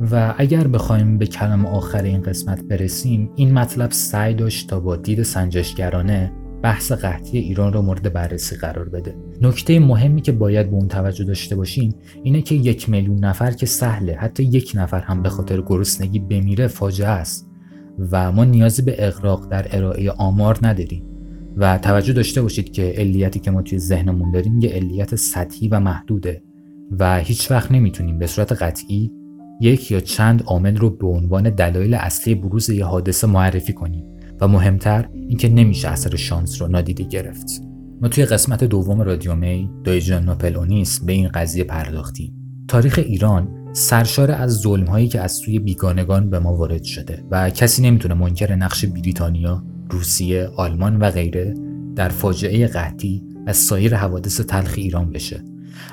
و 0.00 0.34
اگر 0.38 0.66
بخوایم 0.66 1.18
به 1.18 1.26
کلام 1.26 1.66
آخر 1.66 2.02
این 2.02 2.22
قسمت 2.22 2.62
برسیم 2.62 3.30
این 3.36 3.52
مطلب 3.52 3.90
سعی 3.90 4.34
داشت 4.34 4.68
تا 4.68 4.80
با 4.80 4.96
دید 4.96 5.22
سنجشگرانه 5.22 6.32
بحث 6.62 6.92
قحطی 6.92 7.38
ایران 7.38 7.72
را 7.72 7.82
مورد 7.82 8.12
بررسی 8.12 8.56
قرار 8.56 8.88
بده. 8.88 9.16
نکته 9.42 9.80
مهمی 9.80 10.20
که 10.22 10.32
باید 10.32 10.70
به 10.70 10.76
اون 10.76 10.88
توجه 10.88 11.24
داشته 11.24 11.56
باشیم 11.56 11.94
اینه 12.22 12.42
که 12.42 12.54
یک 12.54 12.88
میلیون 12.88 13.24
نفر 13.24 13.50
که 13.50 13.66
سهله 13.66 14.14
حتی 14.14 14.42
یک 14.42 14.72
نفر 14.74 15.00
هم 15.00 15.22
به 15.22 15.28
خاطر 15.28 15.60
گرسنگی 15.60 16.18
بمیره 16.18 16.66
فاجعه 16.66 17.08
است 17.08 17.50
و 17.98 18.32
ما 18.32 18.44
نیازی 18.44 18.82
به 18.82 19.06
اقراق 19.06 19.48
در 19.48 19.66
ارائه 19.76 20.10
آمار 20.10 20.58
نداریم. 20.62 21.04
و 21.56 21.78
توجه 21.78 22.12
داشته 22.12 22.42
باشید 22.42 22.72
که 22.72 22.94
علیتی 22.96 23.40
که 23.40 23.50
ما 23.50 23.62
توی 23.62 23.78
ذهنمون 23.78 24.30
داریم 24.30 24.58
یه 24.58 24.70
علیت 24.70 25.14
سطحی 25.14 25.68
و 25.68 25.80
محدوده 25.80 26.42
و 26.98 27.18
هیچ 27.18 27.50
وقت 27.50 27.72
نمی‌تونیم 27.72 28.18
به 28.18 28.26
صورت 28.26 28.52
قطعی 28.52 29.12
یک 29.60 29.90
یا 29.90 30.00
چند 30.00 30.42
عامل 30.46 30.76
رو 30.76 30.90
به 30.90 31.06
عنوان 31.06 31.50
دلایل 31.50 31.94
اصلی 31.94 32.34
بروز 32.34 32.70
یه 32.70 32.84
حادثه 32.84 33.26
معرفی 33.26 33.72
کنیم 33.72 34.04
و 34.40 34.48
مهمتر 34.48 35.08
اینکه 35.12 35.48
نمیشه 35.48 35.88
اثر 35.88 36.16
شانس 36.16 36.62
رو 36.62 36.68
نادیده 36.68 37.04
گرفت 37.04 37.62
ما 38.00 38.08
توی 38.08 38.24
قسمت 38.24 38.64
دوم 38.64 39.00
رادیو 39.00 39.34
می 39.34 39.70
دایجان 39.84 40.24
ناپلونیس 40.24 41.00
به 41.00 41.12
این 41.12 41.28
قضیه 41.28 41.64
پرداختیم 41.64 42.32
تاریخ 42.68 43.00
ایران 43.06 43.48
سرشار 43.72 44.30
از 44.30 44.50
ظلم 44.50 44.86
هایی 44.86 45.08
که 45.08 45.20
از 45.20 45.32
سوی 45.32 45.58
بیگانگان 45.58 46.30
به 46.30 46.38
ما 46.38 46.56
وارد 46.56 46.82
شده 46.82 47.24
و 47.30 47.50
کسی 47.50 47.82
نمی‌تونه 47.82 48.14
منکر 48.14 48.54
نقش 48.54 48.84
بریتانیا، 48.84 49.62
روسیه، 49.90 50.48
آلمان 50.56 50.96
و 50.96 51.10
غیره 51.10 51.54
در 51.96 52.08
فاجعه 52.08 52.66
قحطی 52.66 53.22
و 53.46 53.52
سایر 53.52 53.94
حوادث 53.94 54.40
تلخ 54.40 54.74
ایران 54.76 55.10
بشه. 55.10 55.42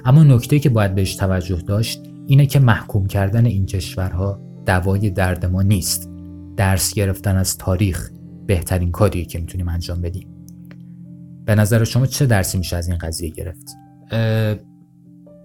اما 0.05 0.23
نکته 0.23 0.59
که 0.59 0.69
باید 0.69 0.95
بهش 0.95 1.15
توجه 1.15 1.61
داشت 1.67 2.01
اینه 2.31 2.45
که 2.45 2.59
محکوم 2.59 3.07
کردن 3.07 3.45
این 3.45 3.65
کشورها 3.65 4.41
دوای 4.65 5.09
درد 5.09 5.45
ما 5.45 5.61
نیست. 5.61 6.09
درس 6.57 6.93
گرفتن 6.93 7.37
از 7.37 7.57
تاریخ 7.57 8.09
بهترین 8.45 8.91
کاریه 8.91 9.25
که 9.25 9.39
می‌تونیم 9.39 9.69
انجام 9.69 10.01
بدیم. 10.01 10.27
به 11.45 11.55
نظر 11.55 11.83
شما 11.83 12.05
چه 12.05 12.25
درسی 12.25 12.57
میشه 12.57 12.75
از 12.77 12.87
این 12.87 12.97
قضیه 12.97 13.29
گرفت؟ 13.29 13.67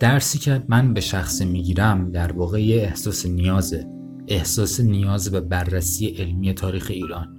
درسی 0.00 0.38
که 0.38 0.62
من 0.68 0.94
به 0.94 1.00
شخص 1.00 1.42
می‌گیرم 1.42 2.10
در 2.10 2.32
واقع 2.32 2.62
یه 2.62 2.76
احساس 2.76 3.26
نیازه 3.26 3.86
احساس 4.28 4.80
نیاز 4.80 5.30
به 5.30 5.40
بررسی 5.40 6.06
علمی 6.06 6.54
تاریخ 6.54 6.86
ایران 6.90 7.36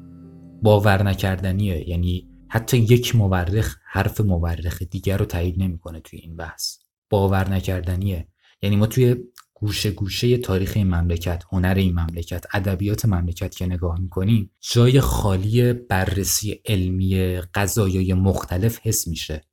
باور 0.62 1.04
نکردنیه 1.04 1.90
یعنی 1.90 2.28
حتی 2.48 2.78
یک 2.78 3.16
مورخ 3.16 3.76
حرف 3.92 4.22
مورخ 4.22 4.84
دیگر 4.92 5.18
رو 5.18 5.26
تایید 5.26 5.64
نمی‌کنه 5.64 6.00
توی 6.00 6.20
این 6.20 6.36
بحث 6.36 6.78
باور 7.10 7.50
نکردنیه 7.50 8.28
یعنی 8.62 8.76
ما 8.76 8.86
توی 8.86 9.16
گوشه 9.60 9.92
گوشه 9.92 10.38
تاریخ 10.38 10.74
این 10.76 10.88
مملکت 10.88 11.44
هنر 11.52 11.74
این 11.78 12.00
مملکت 12.00 12.46
ادبیات 12.54 13.06
مملکت 13.06 13.56
که 13.56 13.66
نگاه 13.66 14.00
می‌کنیم 14.00 14.52
جای 14.72 15.02
خالی 15.02 15.74
بررسی 15.74 16.62
علمی 16.66 17.42
قضایای 17.42 18.14
مختلف 18.14 18.80
حس 18.84 19.08
میشه. 19.08 19.44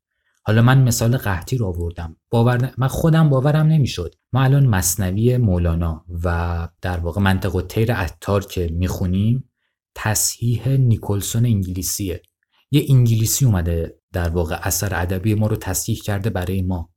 حالا 0.43 0.63
من 0.63 0.83
مثال 0.83 1.17
قحطی 1.17 1.57
رو 1.57 1.67
آوردم. 1.67 2.17
باور 2.31 2.75
من 2.79 2.89
خودم 2.89 3.29
باورم 3.29 3.67
نمی‌شد. 3.67 4.15
ما 4.33 4.43
الان 4.43 4.67
مصنوی 4.67 5.37
مولانا 5.37 6.05
و 6.25 6.69
در 6.81 6.99
واقع 6.99 7.21
منطق 7.21 7.67
تیر 7.69 7.93
عطار 7.93 8.47
که 8.47 8.71
می‌خونیم 8.73 9.51
تصحیح 9.95 10.69
نیکلسون 10.69 11.47
انگلیسیه. 11.47 12.23
یه 12.71 12.87
انگلیسی 12.89 13.45
اومده 13.45 14.01
در 14.13 14.29
واقع 14.29 14.59
اثر 14.63 15.03
ادبی 15.03 15.35
ما 15.35 15.47
رو 15.47 15.57
تصحیح 15.57 15.99
کرده 16.03 16.31
برای 16.31 16.63
ما. 16.63 16.91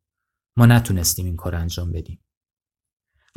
ما 0.58 0.65
نتونستیم 0.65 1.26
این 1.26 1.36
کار 1.36 1.56
انجام 1.56 1.91
بدیم. 1.91 2.20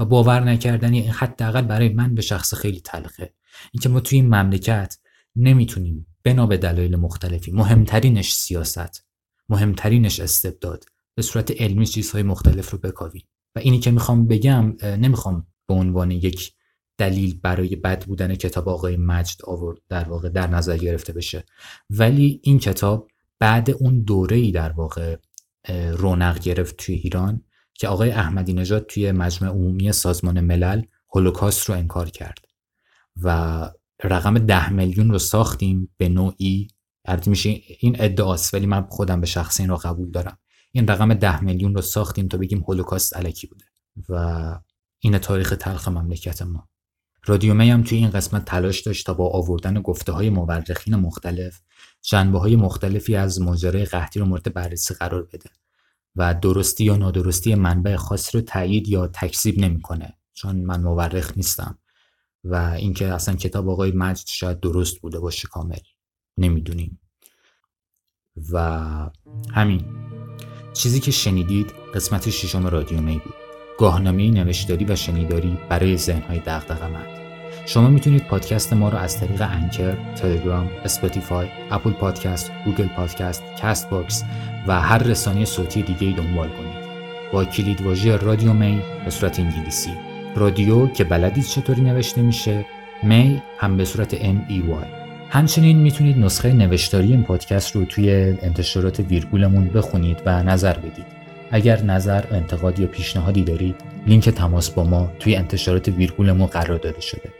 و 0.00 0.04
باور 0.04 0.40
نکردنی 0.40 1.00
حداقل 1.00 1.62
برای 1.62 1.88
من 1.88 2.14
به 2.14 2.22
شخص 2.22 2.54
خیلی 2.54 2.80
تلخه. 2.80 3.34
اینکه 3.72 3.88
ما 3.88 4.00
توی 4.00 4.18
این 4.18 4.34
مملکت 4.34 4.98
نمی‌تونیم 5.36 6.06
بنا 6.24 6.46
به 6.46 6.56
دلایل 6.56 6.96
مختلفی 6.96 7.52
مهمترینش 7.52 8.32
سیاست 8.34 9.06
مهمترینش 9.48 10.20
استبداد 10.20 10.84
به 11.14 11.22
صورت 11.22 11.60
علمی 11.60 11.86
چیزهای 11.86 12.22
مختلف 12.22 12.70
رو 12.70 12.78
بکاویم. 12.78 13.28
و 13.54 13.58
اینی 13.58 13.78
که 13.78 13.90
می‌خوام 13.90 14.26
بگم 14.26 14.76
نمی‌خوام 14.82 15.46
به 15.66 15.74
عنوان 15.74 16.10
یک 16.10 16.52
دلیل 16.98 17.40
برای 17.40 17.76
بد 17.76 18.04
بودن 18.04 18.34
کتاب 18.34 18.68
آقای 18.68 18.96
مجد 18.96 19.44
آورد 19.44 19.78
در 19.88 20.08
واقع 20.08 20.28
در 20.28 20.46
نظر 20.46 20.76
گرفته 20.76 21.12
بشه. 21.12 21.44
ولی 21.90 22.40
این 22.42 22.58
کتاب 22.58 23.08
بعد 23.38 23.70
اون 23.70 24.02
دوره 24.02 24.36
ای 24.36 24.52
در 24.52 24.72
واقع 24.72 25.16
رونق 25.92 26.38
گرفت 26.38 26.76
توی 26.76 26.94
ایران. 26.94 27.44
که 27.80 27.88
آقای 27.88 28.10
احمدی 28.10 28.52
نژاد 28.52 28.86
توی 28.86 29.12
مجمع 29.12 29.48
عمومی 29.48 29.92
سازمان 29.92 30.40
ملل 30.40 30.82
هولوکاست 31.14 31.68
رو 31.68 31.74
انکار 31.74 32.10
کرد 32.10 32.38
و 33.22 33.70
رقم 34.04 34.38
ده 34.38 34.72
میلیون 34.72 35.10
رو 35.10 35.18
ساختیم 35.18 35.94
به 35.96 36.08
نوعی 36.08 36.68
البته 37.04 37.30
میشه 37.30 37.60
این 37.80 37.96
ادعاست 37.98 38.54
ولی 38.54 38.66
من 38.66 38.86
خودم 38.90 39.20
به 39.20 39.26
شخص 39.26 39.60
این 39.60 39.68
رو 39.68 39.76
قبول 39.76 40.10
دارم. 40.10 40.38
این 40.72 40.88
رقم 40.88 41.14
ده 41.14 41.44
میلیون 41.44 41.74
رو 41.74 41.82
ساختیم 41.82 42.28
تا 42.28 42.38
بگیم 42.38 42.64
هولوکاست 42.68 43.16
علکی 43.16 43.46
بوده 43.46 43.64
و 44.08 44.54
این 44.98 45.18
تاریخ 45.18 45.54
تلخ 45.60 45.88
مملکت 45.88 46.42
ما. 46.42 46.68
رادیو 47.26 47.54
هم 47.54 47.82
توی 47.82 47.98
این 47.98 48.10
قسمت 48.10 48.44
تلاش 48.44 48.80
داشت 48.80 49.06
تا 49.06 49.14
با 49.14 49.30
آوردن 49.30 49.82
گفته 49.82 50.12
های 50.12 50.30
مورخین 50.30 50.96
مختلف 50.96 51.60
جنبه 52.02 52.38
های 52.38 52.56
مختلفی 52.56 53.16
از 53.16 53.40
ماجرای 53.40 53.84
قحطی 53.84 54.20
رو 54.20 54.26
مورد 54.26 54.54
بررسی 54.54 54.94
قرار 54.94 55.22
بده. 55.22 55.50
و 56.16 56.34
درستی 56.34 56.84
یا 56.84 56.96
نادرستی 56.96 57.54
منبع 57.54 57.96
خاصی 57.96 58.38
رو 58.38 58.44
تایید 58.44 58.88
یا 58.88 59.06
تکذیب 59.06 59.58
نمی‌کنه 59.58 60.18
چون 60.32 60.56
من 60.56 60.82
مورخ 60.82 61.32
نیستم 61.36 61.78
و 62.44 62.54
اینکه 62.54 63.06
اصلا 63.06 63.34
کتاب 63.36 63.68
آقای 63.68 63.92
مجد 63.92 64.26
شاید 64.26 64.60
درست 64.60 65.00
بوده 65.00 65.20
باشه 65.20 65.48
کامل. 65.48 65.78
نمی‌دونیم. 66.38 67.00
و 68.52 69.10
همین. 69.54 69.84
چیزی 70.72 71.00
که 71.00 71.10
شنیدید 71.10 71.72
قسمت 71.94 72.30
ششم 72.30 72.66
رادیو 72.66 73.00
می 73.00 73.18
بود. 73.18 73.34
گاهنامه 73.78 74.30
نوشتاری 74.30 74.84
و 74.84 74.96
شنیداری 74.96 75.58
برای 75.68 75.96
ذهنهای 75.96 76.38
دغدغه‌مند. 76.38 77.19
شما 77.72 77.88
می‌تونید 77.88 78.24
پادکست 78.24 78.72
ما 78.72 78.88
رو 78.88 78.98
از 78.98 79.20
طریق 79.20 79.42
Anchor، 79.42 79.94
تلگرام، 80.16 80.70
Spotify، 80.84 81.46
Apple 81.70 81.90
Podcast، 81.90 82.52
Google 82.64 82.86
Podcast، 82.86 83.42
Castbox 83.58 84.24
و 84.66 84.80
هر 84.80 84.98
رسانه 84.98 85.44
صوتی 85.44 85.82
دیگه 85.82 86.06
ای 86.06 86.12
دنبال 86.12 86.48
کنید. 86.48 86.90
با 87.32 87.44
کلید 87.44 87.82
واژه 87.82 88.16
رادیو 88.16 88.52
می 88.52 88.80
به 89.04 89.10
صورت 89.10 89.40
انگلیسی. 89.40 89.90
رادیو 90.36 90.86
که 90.86 91.04
بلدید 91.04 91.44
چطوری 91.44 91.80
نوشته 91.82 92.22
میشه، 92.22 92.66
می 93.02 93.42
هم 93.58 93.76
به 93.76 93.84
صورت 93.84 94.14
M 94.14 94.36
E 94.48 94.52
Y. 94.52 94.86
همچنین 95.30 95.78
می‌تونید 95.78 96.18
نسخه 96.18 96.52
نوشتاری 96.52 97.10
این 97.10 97.22
پادکست 97.22 97.76
رو 97.76 97.84
توی 97.84 98.10
انتشارات 98.42 99.00
ویرگولمون 99.00 99.68
بخونید 99.68 100.22
و 100.26 100.42
نظر 100.42 100.78
بدید. 100.78 101.06
اگر 101.50 101.82
نظر، 101.82 102.24
انتقاد 102.30 102.80
یا 102.80 102.86
پیشنهادی 102.86 103.42
دارید، 103.42 103.76
لینک 104.06 104.28
تماس 104.28 104.70
با 104.70 104.84
ما 104.84 105.12
توی 105.18 105.36
انتشارات 105.36 105.88
ویرگولمون 105.88 106.46
قرار 106.46 106.78
داده 106.78 107.00
شده. 107.00 107.39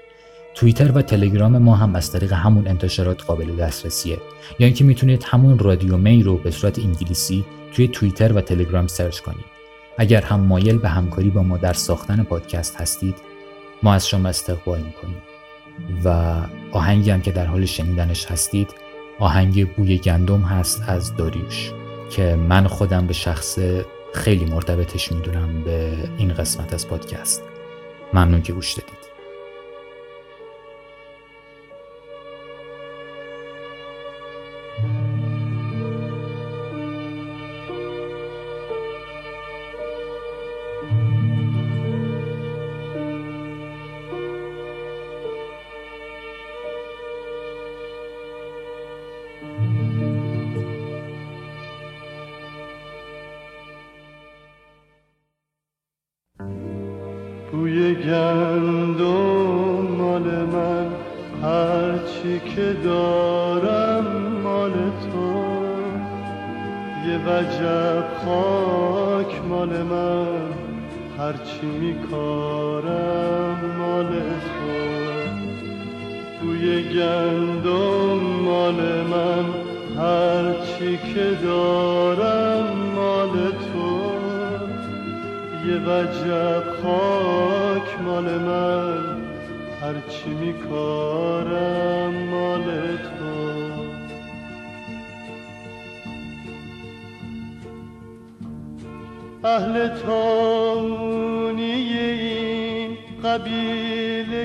توییتر 0.54 0.92
و 0.92 1.02
تلگرام 1.02 1.58
ما 1.58 1.76
هم 1.76 1.94
از 1.94 2.12
طریق 2.12 2.32
همون 2.32 2.68
انتشارات 2.68 3.24
قابل 3.24 3.56
دسترسیه. 3.56 4.18
یا 4.58 4.66
اینکه 4.66 4.84
می‌تونید 4.84 5.24
همون 5.26 5.58
رادیو 5.58 5.96
می 5.96 6.22
رو 6.22 6.36
به 6.36 6.50
صورت 6.50 6.78
انگلیسی 6.78 7.44
توی 7.72 7.88
توییتر 7.88 8.32
و 8.32 8.40
تلگرام 8.40 8.86
سرچ 8.86 9.20
کنید. 9.20 9.44
اگر 9.98 10.22
هم 10.22 10.40
مایل 10.40 10.78
به 10.78 10.88
همکاری 10.88 11.30
با 11.30 11.42
ما 11.42 11.56
در 11.56 11.72
ساختن 11.72 12.22
پادکست 12.22 12.80
هستید 12.80 13.16
ما 13.82 13.94
از 13.94 14.08
شما 14.08 14.28
استقبال 14.28 14.78
می‌کنیم. 14.78 15.22
و 16.04 16.36
آهنگی 16.72 17.10
هم 17.10 17.20
که 17.20 17.32
در 17.32 17.46
حال 17.46 17.64
شنیدنش 17.64 18.26
هستید 18.26 18.74
آهنگ 19.18 19.74
بوی 19.74 19.98
گندم 19.98 20.40
هست 20.40 20.82
از 20.86 21.16
داریوش 21.16 21.72
که 22.10 22.36
من 22.36 22.66
خودم 22.66 23.06
به 23.06 23.12
شخص 23.12 23.58
خیلی 24.14 24.44
مرتبطش 24.44 25.12
می‌دونم 25.12 25.64
به 25.64 25.92
این 26.18 26.34
قسمت 26.34 26.74
از 26.74 26.88
پادکست. 26.88 27.42
ممنون 28.14 28.42
که 28.42 28.52
گوش 28.52 28.72
دادید. 28.72 29.09
وجب 67.40 68.04
خاک 68.24 69.32
مال 69.48 69.82
من 69.82 70.26
هرچی 71.18 71.66
میکارم 71.80 73.58
مال 73.78 74.06
تو. 74.06 74.70
بوی 76.40 76.82
گندم 76.82 78.20
مال 78.44 78.80
من 79.10 79.44
هرچی 79.98 80.98
که 81.14 81.26
دارم 81.44 82.76
مال 82.96 83.32
تو. 83.50 83.90
یه 85.68 85.76
وجب 85.76 86.62
خاک 86.82 88.00
مال 88.04 88.24
من 88.24 89.16
هرچی 89.82 90.30
میکارم 90.30 92.09
اهل 99.56 99.88
تونی 99.88 101.62
این 101.62 102.98
قبیله 103.24 104.44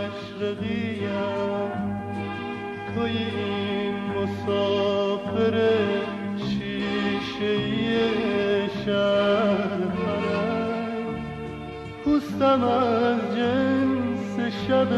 مشرقیم 0.00 1.00
توی 2.94 3.16
این 3.16 3.94
مسافر 4.16 5.56
شیشه 6.36 7.58
شهر 8.84 9.80
پوستم 12.04 12.64
از 12.64 13.36
جنس 13.36 14.54
شب 14.68 14.88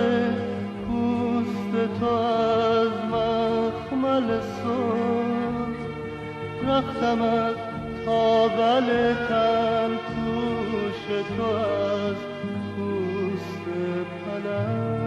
پوست 0.86 1.72
تو 2.00 2.06
از 2.06 2.92
مخمل 3.12 4.40
سر 4.40 4.92
رختم 6.68 7.22
از 7.22 7.71
تابل 8.04 9.14
تن 9.28 9.90
کوش 9.96 11.02
تو 11.36 11.42
از 11.42 12.16
پوست 12.76 13.64
پلنگ. 14.24 15.02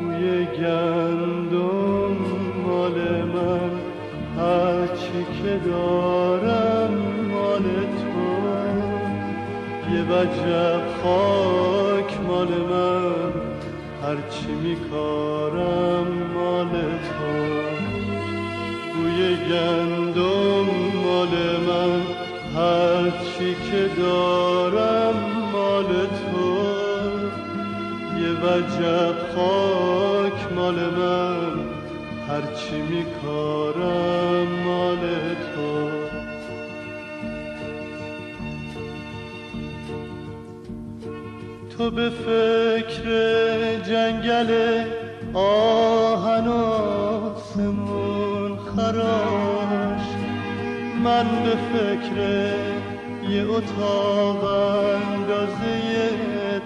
بوی 0.00 0.46
گندم 0.46 2.16
مال 2.66 2.96
من 3.22 3.70
هرچی 4.36 5.20
که 5.42 5.52
دارم 5.70 6.94
مال 7.30 7.62
تو. 7.62 8.26
یه 9.94 10.02
وجب 10.02 10.82
من 11.02 11.85
هرچی 14.06 14.46
میکارم 14.62 16.06
مال 16.34 16.68
تو. 16.78 17.32
بوی 18.94 19.36
گندم 19.36 20.66
مال 21.04 21.28
من. 21.66 22.02
هرچی 22.56 23.56
که 23.70 24.02
دارم 24.02 25.14
مال 25.52 25.86
تو. 25.86 26.56
یه 28.20 28.30
وجب 28.30 29.14
خاک 29.34 30.52
مال 30.56 30.74
من. 30.74 31.56
هرچی 32.28 32.76
میکارم 32.76 34.25
تو 41.86 41.92
به 41.92 42.10
فکر 42.10 43.04
جنگل 43.88 44.50
آهن 45.34 46.48
آسمون 47.28 48.58
خراش. 48.58 50.06
من 51.04 51.24
به 51.44 51.56
فکر 51.72 52.16
یه 53.30 53.44
اتاق 53.50 54.44
اندازه 54.44 55.70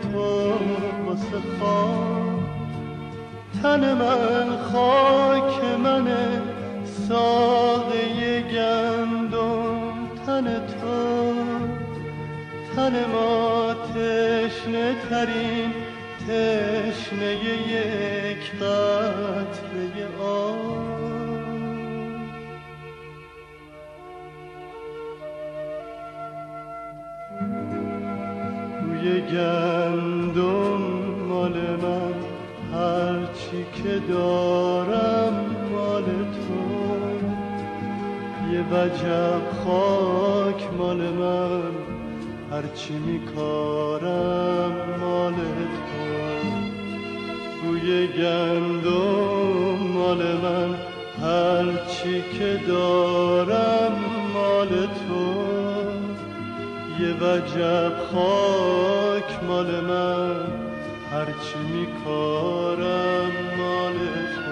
تو 0.03 0.53
واسه 1.07 1.41
تن 3.63 3.95
من 3.95 4.57
خاک 4.73 5.65
منه 5.85 6.43
ساقه 7.09 8.41
گندم 8.41 10.09
تن 10.27 10.45
تو. 10.45 11.35
تن 12.77 12.95
ما 13.13 13.50
تشنه 14.71 14.95
ترین 15.11 15.73
تشنه 16.27 17.35
یک 17.69 18.51
قطره 18.61 20.23
آب. 20.23 20.57
بوی 28.81 29.21
گندم 29.21 30.83
مال 31.29 31.53
من 31.53 32.15
هرچی 32.73 33.67
که 33.75 33.99
دارم 34.09 35.57
مال 35.73 36.05
تو. 36.05 36.61
یه 38.53 38.61
وجب 38.61 39.43
خاک 39.65 40.69
مال 40.79 40.97
من. 40.97 41.90
هرچی 42.51 42.93
میکارم 42.93 44.73
مال 45.01 45.33
تو 45.33 46.07
بوی 47.63 48.07
گندم 48.07 49.87
مال 49.95 50.23
من. 50.37 50.75
هرچی 51.23 52.25
که 52.39 52.61
دارم 52.69 53.93
مال 54.35 54.69
تو 54.69 55.25
یه 57.01 57.13
وجب 57.15 57.93
خاک 58.13 59.31
مال 59.49 59.71
من. 59.81 60.47
هرچی 61.13 61.59
میکارم 61.73 63.33
مال 63.59 63.99
تو 64.35 64.50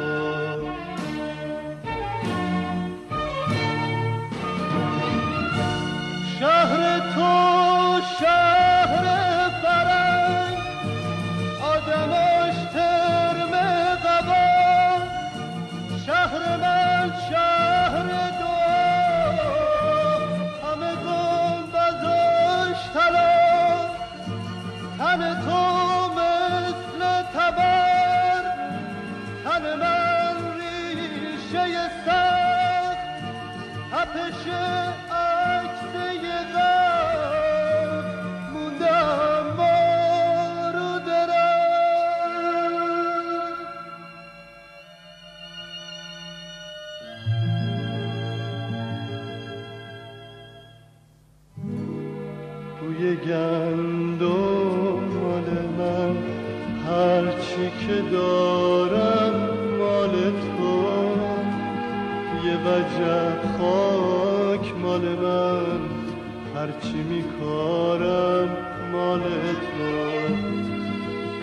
هرچی 66.59 67.03
میکارم 67.03 68.57
مال 68.93 69.21
تو. 69.21 70.35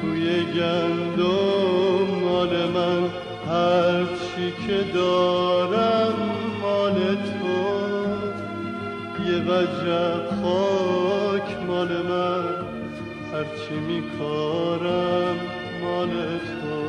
بوی 0.01 0.45
گندم 0.45 2.19
مال 2.23 2.69
من. 2.69 3.09
هرچی 3.47 4.53
که 4.67 4.91
دارم 4.93 6.13
مال 6.61 6.93
تو. 6.93 7.57
یه 9.31 9.37
وجب 9.37 10.21
خاک 10.41 11.57
مال 11.67 11.87
من. 11.87 12.43
هرچی 13.33 13.75
میکارم 13.87 15.35
مال 15.83 16.09
تو. 16.09 16.85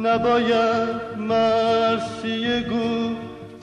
نباید 0.00 1.09
مرسی 1.30 2.60
گو 2.60 3.14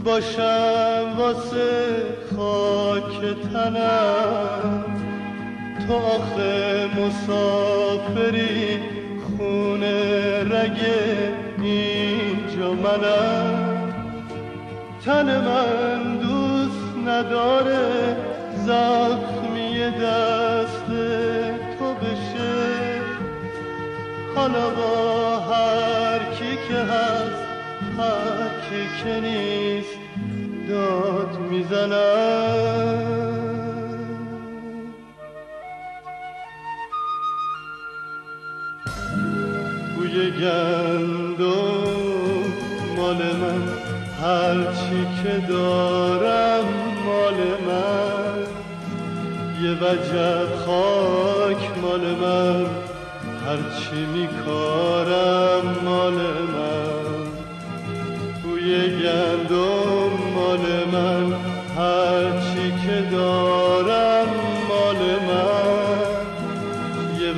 باشم 0.03 1.15
واسه 1.17 1.95
خاک 2.35 3.19
تنم. 3.53 4.85
تو 5.87 5.93
آخه 5.93 6.87
مسافری 6.97 8.79
خونه 9.37 10.43
رگ 10.43 10.79
اینجا 11.61 12.71
منم. 12.71 13.93
تن 15.05 15.25
من 15.25 16.17
دوست 16.17 17.07
نداره 17.07 18.17
زخمی 18.65 19.91
دست 19.91 20.87
تو 21.79 21.93
بشه. 21.93 23.01
حالا 24.35 24.69
با 24.69 25.39
هر 25.39 26.19
کی 26.19 26.57
که 26.67 26.79
هست 26.79 27.36
کی 27.97 29.03
که 29.03 29.19
نیست 29.21 29.97
داد 30.69 31.37
می‌زنم. 31.49 33.17
بوی 39.95 40.31
گندم 40.31 41.47
مال 42.97 43.15
من 43.15 43.63
هرچی 44.21 45.07
که 45.23 45.47
دارم 45.47 46.65
مال 47.05 47.33
من. 47.67 48.47
یه 49.63 49.71
وجب 49.71 50.55
خاک 50.65 51.61
مال 51.81 52.01
من 52.01 52.65
هرچی 53.45 54.05
میکارم 54.13 55.75
مال 55.85 56.17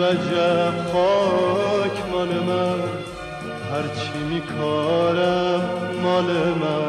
وجب 0.10 0.74
خاک 0.94 1.98
مال 2.12 2.28
من 2.28 2.80
هرچی 3.72 4.20
میکارم 4.30 5.62
مال 6.04 6.26
من. 6.62 6.89